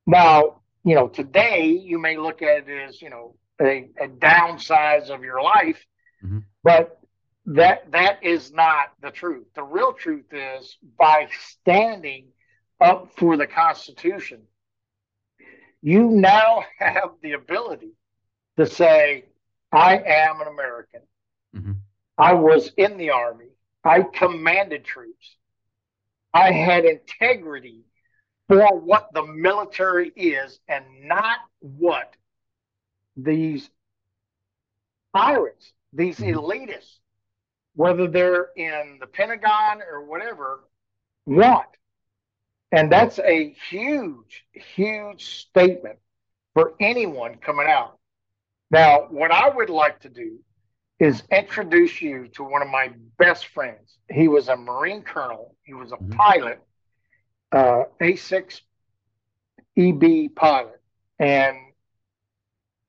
[0.06, 5.08] Now, you know, today you may look at it as, you know, a, a downsize
[5.10, 5.84] of your life,
[6.24, 6.40] mm-hmm.
[6.62, 7.00] but
[7.46, 9.46] that that is not the truth.
[9.54, 12.26] The real truth is by standing
[12.80, 14.42] up for the Constitution,
[15.82, 17.92] you now have the ability
[18.56, 19.24] to say,
[19.72, 21.00] I am an American.
[21.54, 21.72] Mm-hmm.
[22.18, 23.50] I was in the Army.
[23.84, 25.36] I commanded troops.
[26.36, 27.80] I had integrity
[28.46, 32.14] for what the military is and not what
[33.16, 33.70] these
[35.14, 36.38] pirates, these mm-hmm.
[36.38, 36.98] elitists,
[37.74, 40.64] whether they're in the Pentagon or whatever,
[41.24, 41.68] want.
[42.70, 45.98] And that's a huge, huge statement
[46.52, 47.98] for anyone coming out.
[48.70, 50.40] Now, what I would like to do
[50.98, 53.98] is introduce you to one of my best friends.
[54.10, 56.12] He was a Marine colonel, he was a mm-hmm.
[56.12, 56.60] pilot,
[57.52, 58.60] uh, A6
[59.76, 60.80] EB pilot,
[61.18, 61.56] and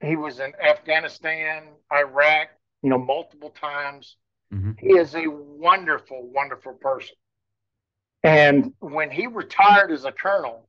[0.02, 2.50] he was in Afghanistan, Iraq,
[2.82, 4.16] you know, multiple times.
[4.54, 4.72] Mm-hmm.
[4.80, 7.16] He is a wonderful, wonderful person.
[8.24, 10.68] And when he retired as a colonel,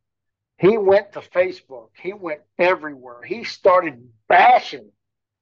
[0.58, 1.90] he went to Facebook.
[2.00, 3.22] He went everywhere.
[3.22, 4.90] He started bashing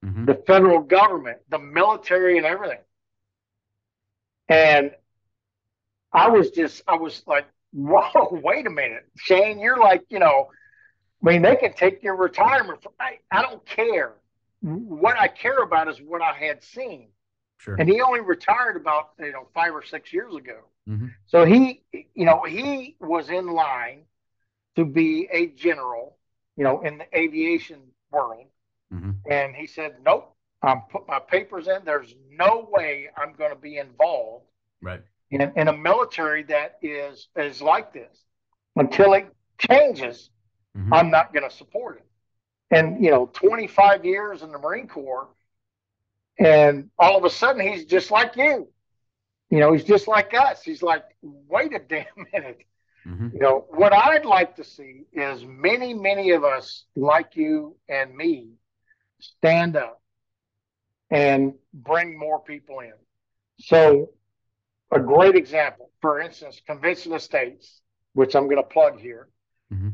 [0.04, 0.24] mm-hmm.
[0.24, 2.78] the federal government, the military, and everything.
[4.48, 4.92] And
[6.12, 10.48] I was just, I was like, whoa, wait a minute, Shane, you're like, you know,
[11.24, 12.82] I mean, they can take your retirement.
[12.82, 14.12] From, I, I don't care.
[14.60, 17.08] What I care about is what I had seen.
[17.58, 17.76] Sure.
[17.78, 20.60] And he only retired about you know five or six years ago.
[20.88, 21.08] Mm-hmm.
[21.26, 24.02] So he, you know, he was in line
[24.76, 26.16] to be a general,
[26.56, 27.80] you know, in the aviation
[28.10, 28.46] world.
[28.92, 29.10] Mm-hmm.
[29.30, 31.84] And he said, "Nope, I'm put my papers in.
[31.84, 34.46] There's no way I'm going to be involved
[34.82, 35.02] right.
[35.30, 38.24] in, in a military that is is like this
[38.76, 39.28] until it
[39.58, 40.30] changes.
[40.76, 40.92] Mm-hmm.
[40.92, 42.04] I'm not going to support it."
[42.70, 45.28] And you know, 25 years in the Marine Corps,
[46.38, 48.68] and all of a sudden he's just like you.
[49.50, 50.62] You know, he's just like us.
[50.62, 52.62] He's like, wait a damn minute.
[53.06, 53.28] Mm-hmm.
[53.34, 58.14] You know, what I'd like to see is many, many of us, like you and
[58.14, 58.48] me,
[59.20, 60.00] stand up
[61.10, 62.92] and bring more people in.
[63.60, 64.10] So,
[64.92, 67.80] a great example, for instance, Convention of States,
[68.12, 69.28] which I'm going to plug here,
[69.72, 69.88] mm-hmm.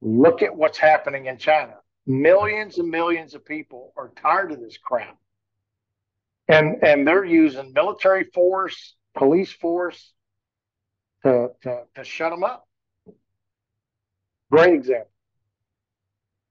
[0.00, 1.74] Look at what's happening in China
[2.06, 5.16] millions and millions of people are tired of this crap.
[6.48, 10.12] And and they're using military force, police force
[11.22, 12.68] to, to, to shut them up.
[14.50, 15.13] Great example.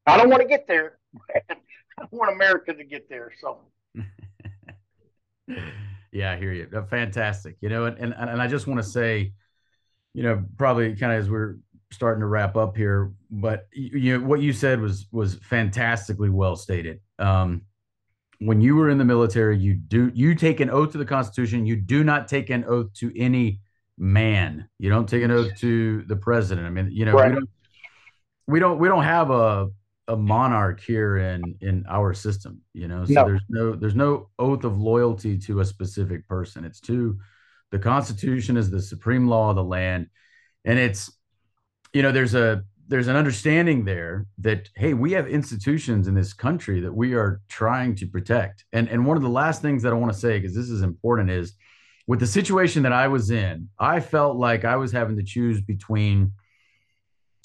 [0.05, 0.97] I don't want to get there.
[1.99, 3.31] I want America to get there.
[3.39, 3.59] So
[6.11, 6.67] yeah, I hear you.
[6.89, 7.57] Fantastic.
[7.61, 9.33] You know, and, and and I just want to say,
[10.13, 11.57] you know, probably kind of as we're
[11.91, 16.55] starting to wrap up here, but you, know, what you said was was fantastically well
[16.55, 16.99] stated.
[17.19, 17.63] Um,
[18.39, 21.65] when you were in the military, you do you take an oath to the Constitution.
[21.65, 23.61] You do not take an oath to any
[23.97, 24.67] man.
[24.79, 26.67] You don't take an oath to the president.
[26.67, 27.29] I mean, you know, right.
[27.29, 27.49] we don't
[28.47, 29.69] we don't we don't have a
[30.07, 32.61] a monarch here in in our system.
[32.73, 33.25] You know, so no.
[33.25, 36.65] there's no there's no oath of loyalty to a specific person.
[36.65, 37.17] It's to
[37.71, 40.07] the Constitution is the supreme law of the land,
[40.65, 41.11] and it's
[41.93, 46.33] you know there's a there's an understanding there that hey we have institutions in this
[46.33, 49.93] country that we are trying to protect and and one of the last things that
[49.93, 51.53] i want to say because this is important is
[52.07, 55.61] with the situation that i was in i felt like i was having to choose
[55.61, 56.33] between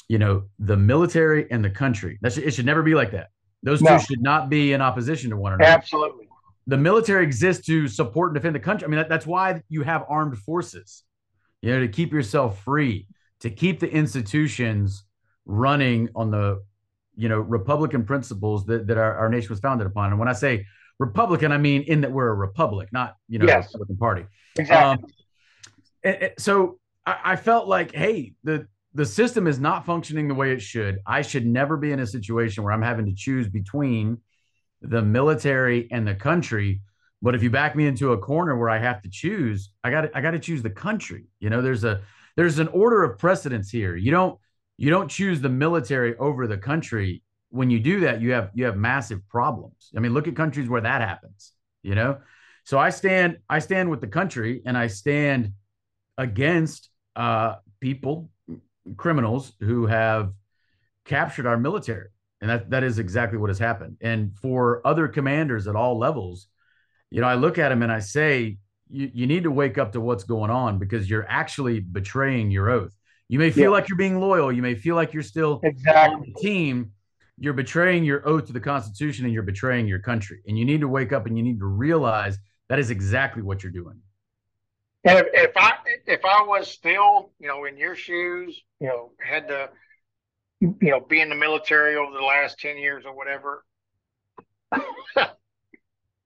[0.09, 2.19] you know the military and the country.
[2.23, 3.29] That should, it should never be like that.
[3.63, 3.99] Those no.
[3.99, 5.71] two should not be in opposition to one another.
[5.71, 6.29] Absolutely.
[6.67, 8.87] The military exists to support and defend the country.
[8.87, 11.05] I mean that, that's why you have armed forces
[11.63, 13.07] you know to keep yourself free
[13.41, 15.05] to keep the institutions
[15.47, 16.63] running on the
[17.17, 20.11] you know republican principles that, that our, our nation was founded upon.
[20.11, 20.67] And when i say
[20.99, 23.67] republican i mean in that we're a republic not you know yes.
[23.67, 24.27] republican party.
[24.59, 25.05] Exactly.
[25.05, 25.13] Um,
[26.03, 30.35] and, and so I, I felt like hey the the system is not functioning the
[30.35, 30.99] way it should.
[31.07, 34.19] I should never be in a situation where i'm having to choose between
[34.83, 36.81] the military and the country.
[37.21, 40.15] But if you back me into a corner where i have to choose i got
[40.15, 41.27] i got to choose the country.
[41.41, 42.01] You know there's a
[42.37, 43.97] there's an order of precedence here.
[43.97, 44.39] You don't
[44.77, 47.23] you don't choose the military over the country.
[47.51, 49.91] When you do that you have you have massive problems.
[49.97, 52.19] I mean look at countries where that happens you know?
[52.65, 55.53] So i stand i stand with the country and i stand
[56.19, 58.29] against uh, people
[58.97, 60.33] criminals who have
[61.05, 62.09] captured our military
[62.41, 66.49] and that that is exactly what has happened and for other commanders at all levels
[67.11, 68.59] you know i look at them and i say
[68.91, 72.69] you, you need to wake up to what's going on because you're actually betraying your
[72.69, 72.95] oath
[73.29, 73.69] you may feel yeah.
[73.71, 74.51] like you're being loyal.
[74.51, 76.15] You may feel like you're still exactly.
[76.15, 76.93] on the team.
[77.39, 80.41] You're betraying your oath to the Constitution and you're betraying your country.
[80.47, 83.63] And you need to wake up and you need to realize that is exactly what
[83.63, 84.01] you're doing.
[85.05, 85.77] And if, if I
[86.09, 89.71] if I was still, you know, in your shoes, you know, had to,
[90.61, 93.65] you know, be in the military over the last ten years or whatever,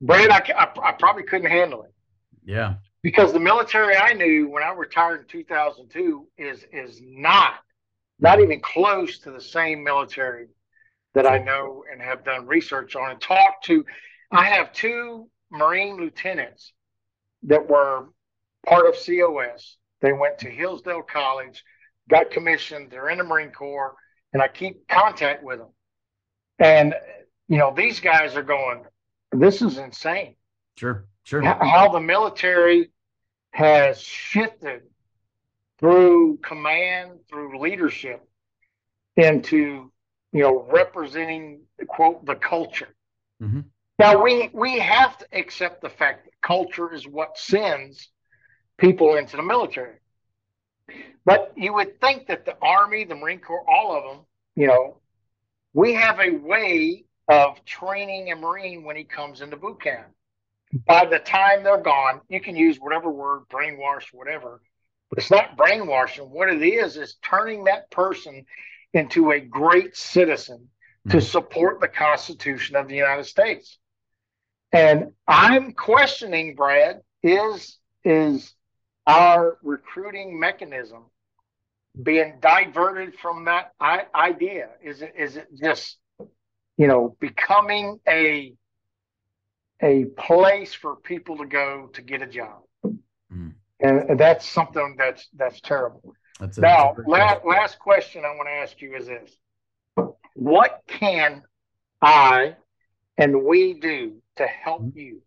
[0.00, 1.92] Brad, I, I, I probably couldn't handle it.
[2.44, 7.54] Yeah because the military I knew when I retired in 2002 is is not
[8.20, 10.46] not even close to the same military
[11.14, 13.84] that I know and have done research on and talked to.
[14.30, 16.72] I have two Marine lieutenants
[17.42, 18.08] that were
[18.66, 19.76] part of COS.
[20.00, 21.62] They went to Hillsdale College,
[22.08, 22.90] got commissioned.
[22.90, 23.94] They're in the Marine Corps,
[24.32, 25.70] and I keep contact with them.
[26.58, 26.94] And
[27.48, 28.84] you know, these guys are going,
[29.32, 30.36] "This is insane."
[30.76, 31.42] Sure, sure.
[31.42, 32.90] How the military
[33.52, 34.82] has shifted
[35.78, 38.22] through command, through leadership,
[39.16, 39.92] into
[40.32, 42.94] you know representing quote the culture.
[43.42, 43.60] Mm-hmm.
[43.98, 48.08] Now we we have to accept the fact that culture is what sends
[48.78, 49.96] people into the military.
[51.24, 54.24] But you would think that the Army, the Marine Corps, all of them,
[54.56, 54.98] you know,
[55.72, 60.08] we have a way of training a Marine when he comes into boot camp
[60.86, 64.60] by the time they're gone, you can use whatever word, brainwash, whatever,
[65.10, 66.30] but it's not brainwashing.
[66.30, 68.46] What it is is turning that person
[68.94, 70.68] into a great citizen
[71.06, 71.10] mm-hmm.
[71.10, 73.78] to support the Constitution of the United States.
[74.72, 78.54] And I'm questioning, Brad, is is
[79.06, 81.04] our recruiting mechanism
[82.00, 83.72] being diverted from that
[84.14, 84.68] idea?
[84.82, 85.98] Is it is it just
[86.76, 88.54] you know becoming a
[89.82, 92.62] a place for people to go to get a job.
[93.32, 93.54] Mm.
[93.80, 96.14] And that's something that's that's terrible.
[96.38, 99.36] That's now, last, last question I want to ask you is this.
[100.34, 101.42] What can
[102.00, 102.56] I
[103.18, 104.98] and we do to help mm-hmm.
[104.98, 105.22] you?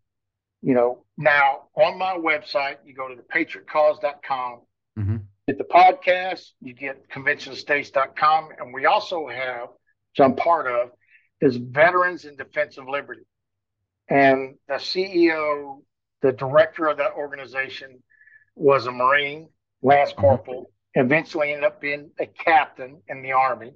[0.66, 4.62] You know, now on my website, you go to the patriotcause.com,
[4.98, 5.18] mm-hmm.
[5.48, 10.90] get the podcast, you get conventionstates.com, and we also have, which I'm part of,
[11.40, 13.22] is Veterans in Defense of Liberty
[14.10, 15.84] and the CEO,
[16.24, 18.02] the director of that organization,
[18.56, 19.50] was a Marine,
[19.84, 20.22] last mm-hmm.
[20.22, 20.72] Corporal.
[20.98, 21.06] Mm-hmm.
[21.06, 23.74] Eventually, ended up being a captain in the Army,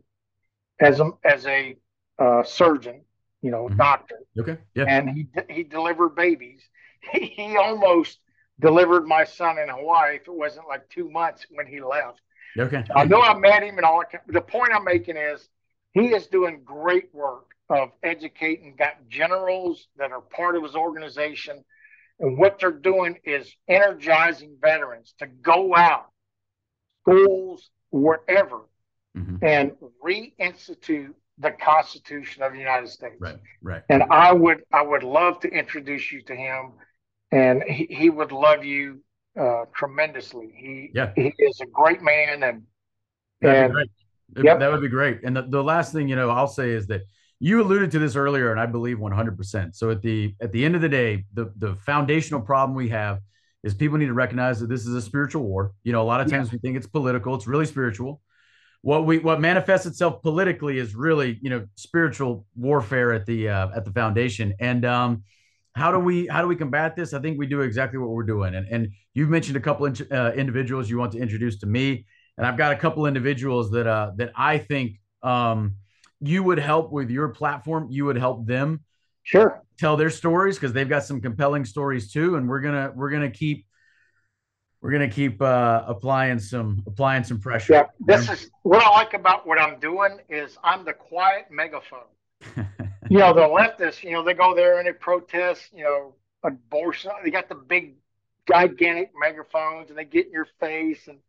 [0.80, 1.76] as a as a
[2.18, 3.04] uh, surgeon,
[3.44, 3.78] you know, mm-hmm.
[3.78, 4.16] doctor.
[4.40, 4.58] Okay.
[4.74, 4.86] Yeah.
[4.88, 6.64] And he he delivered babies.
[7.12, 8.20] He, almost
[8.60, 12.22] delivered my son in Hawaii if it wasn't like two months when he left.
[12.58, 12.84] Okay.
[12.96, 14.22] I know I met him and all that.
[14.28, 15.48] The point I'm making is
[15.94, 21.64] he is doing great work of educating, got generals that are part of his organization.
[22.20, 26.08] And what they're doing is energizing veterans to go out,
[27.04, 28.62] schools, wherever,
[29.18, 29.38] mm-hmm.
[29.44, 29.72] and
[30.04, 33.16] reinstitute the Constitution of the United States.
[33.20, 33.84] Right, right.
[33.90, 36.74] And I would, I would love to introduce you to him,
[37.32, 39.02] and he, he would love you
[39.40, 40.52] uh, tremendously.
[40.56, 41.12] He, yeah.
[41.16, 42.64] he is a great man, and
[43.42, 43.90] That'd and great.
[44.44, 44.60] Yep.
[44.60, 45.22] that would be great.
[45.24, 47.02] And the, the last thing you know, I'll say is that
[47.40, 50.76] you alluded to this earlier and i believe 100% so at the at the end
[50.76, 53.20] of the day the the foundational problem we have
[53.64, 56.22] is people need to recognize that this is a spiritual war you know a lot
[56.22, 56.54] of times yeah.
[56.54, 58.22] we think it's political it's really spiritual
[58.82, 63.70] what we what manifests itself politically is really you know spiritual warfare at the uh,
[63.76, 65.24] at the foundation and um
[65.80, 67.14] how do we how do we combat this?
[67.14, 68.56] I think we do exactly what we're doing.
[68.56, 72.06] And and you've mentioned a couple of uh, individuals you want to introduce to me.
[72.38, 75.76] And i've got a couple individuals that uh that i think um
[76.22, 77.88] you would help with your platform.
[77.90, 78.82] You would help them
[79.24, 79.64] sure.
[79.78, 82.36] tell their stories because they've got some compelling stories too.
[82.36, 83.66] And we're gonna we're gonna keep
[84.82, 87.74] we're gonna keep uh, applying some applying some pressure.
[87.74, 92.08] Yeah, this is what I like about what I'm doing is I'm the quiet megaphone.
[93.14, 97.12] you know, the leftists, you know, they go there and they protest, you know, abortion.
[97.24, 97.96] They got the big,
[98.48, 101.08] gigantic megaphones and they get in your face.
[101.08, 101.20] And,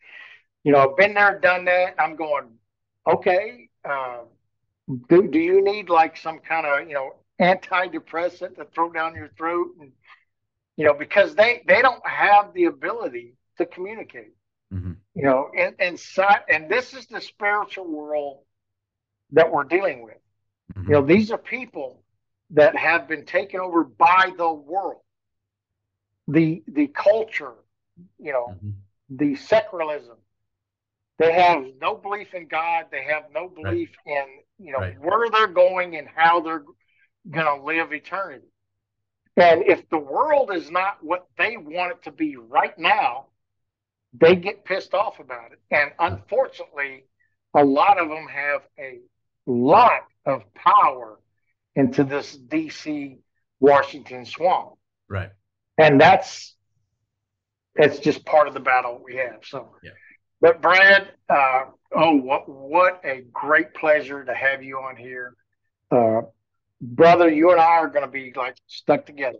[0.62, 1.95] you know, I've been there, done that.
[1.99, 2.51] I'm going,
[3.07, 4.20] okay, uh,
[5.09, 9.31] do, do you need like some kind of, you know, antidepressant to throw down your
[9.37, 9.70] throat?
[9.81, 9.93] And,
[10.76, 14.35] you know, because they, they don't have the ability to communicate.
[14.72, 14.93] Mm-hmm.
[15.14, 16.01] You know, and and
[16.49, 18.39] and this is the spiritual world
[19.33, 20.20] that we're dealing with.
[20.75, 20.89] Mm-hmm.
[20.89, 22.03] You know, these are people
[22.51, 25.03] that have been taken over by the world,
[26.29, 27.55] the the culture,
[28.18, 28.71] you know, mm-hmm.
[29.11, 30.16] the secularism.
[31.18, 32.87] They have no belief in God.
[32.91, 34.16] They have no belief right.
[34.16, 35.01] in you know right.
[35.01, 36.64] where they're going and how they're
[37.31, 38.47] going to live eternity.
[39.37, 43.27] And if the world is not what they want it to be right now,
[44.12, 45.61] they get pissed off about it.
[45.71, 47.05] And unfortunately,
[47.55, 49.01] a lot of them have a
[49.51, 51.18] lot of power
[51.74, 53.18] into this DC
[53.59, 54.74] Washington swamp.
[55.09, 55.30] Right.
[55.78, 56.55] And that's
[57.74, 59.40] that's just part of the battle we have.
[59.44, 59.90] So yeah.
[60.40, 65.34] But Brad, uh, oh what what a great pleasure to have you on here.
[65.90, 66.22] Uh,
[66.80, 69.38] brother, you and I are gonna be like stuck together.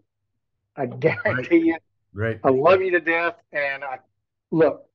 [0.77, 1.77] I guarantee you.
[2.13, 2.41] Right.
[2.43, 3.99] I love you to death and I
[4.51, 4.87] look,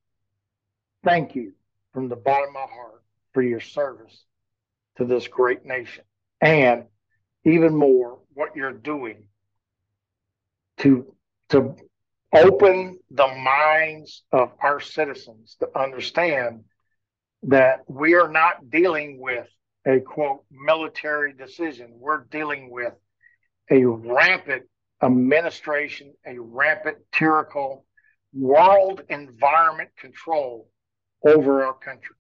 [1.03, 1.53] thank you
[1.93, 3.03] from the bottom of my heart
[3.33, 4.25] for your service
[4.97, 6.03] to this great nation.
[6.41, 6.85] And
[7.43, 9.27] even more, what you're doing
[10.79, 11.13] to,
[11.49, 11.75] to
[12.33, 16.65] open the minds of our citizens to understand
[17.43, 19.47] that we are not dealing with
[19.85, 21.93] a quote military decision.
[21.99, 22.93] We're dealing with
[23.69, 24.63] a rampant
[25.01, 27.85] administration, a rampant tyrannical
[28.33, 30.67] world environment control
[31.25, 32.15] over our country.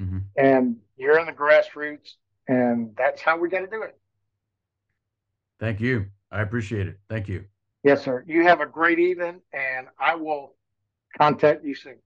[0.00, 0.18] Mm-hmm.
[0.36, 2.14] And you're in the grassroots,
[2.48, 3.96] and that's how we got to do it.
[5.60, 6.06] Thank you.
[6.30, 6.98] I appreciate it.
[7.08, 7.44] Thank you.
[7.84, 8.24] Yes, sir.
[8.26, 10.54] You have a great evening, and I will
[11.16, 11.96] contact you soon.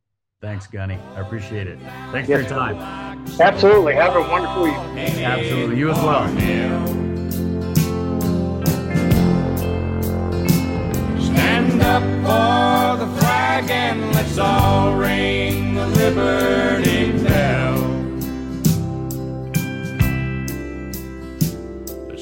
[0.40, 0.98] Thanks, Gunny.
[1.16, 1.78] I appreciate it.
[2.12, 2.78] Thanks yes, for your time.
[3.40, 3.94] Absolutely.
[3.94, 5.24] Have a wonderful evening.
[5.24, 5.78] Absolutely.
[5.78, 6.28] You as well.
[11.20, 16.97] Stand up for the flag and let's all ring the liberty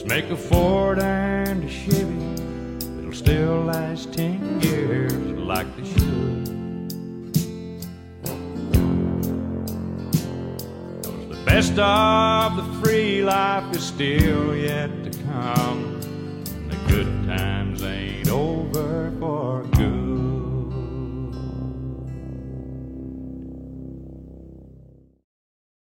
[0.07, 2.15] make a Ford and a Chevy
[2.95, 6.47] that'll still last ten years like they should.
[11.03, 17.27] Cause the best of the free life is still yet to come, and the good
[17.27, 19.65] times ain't over for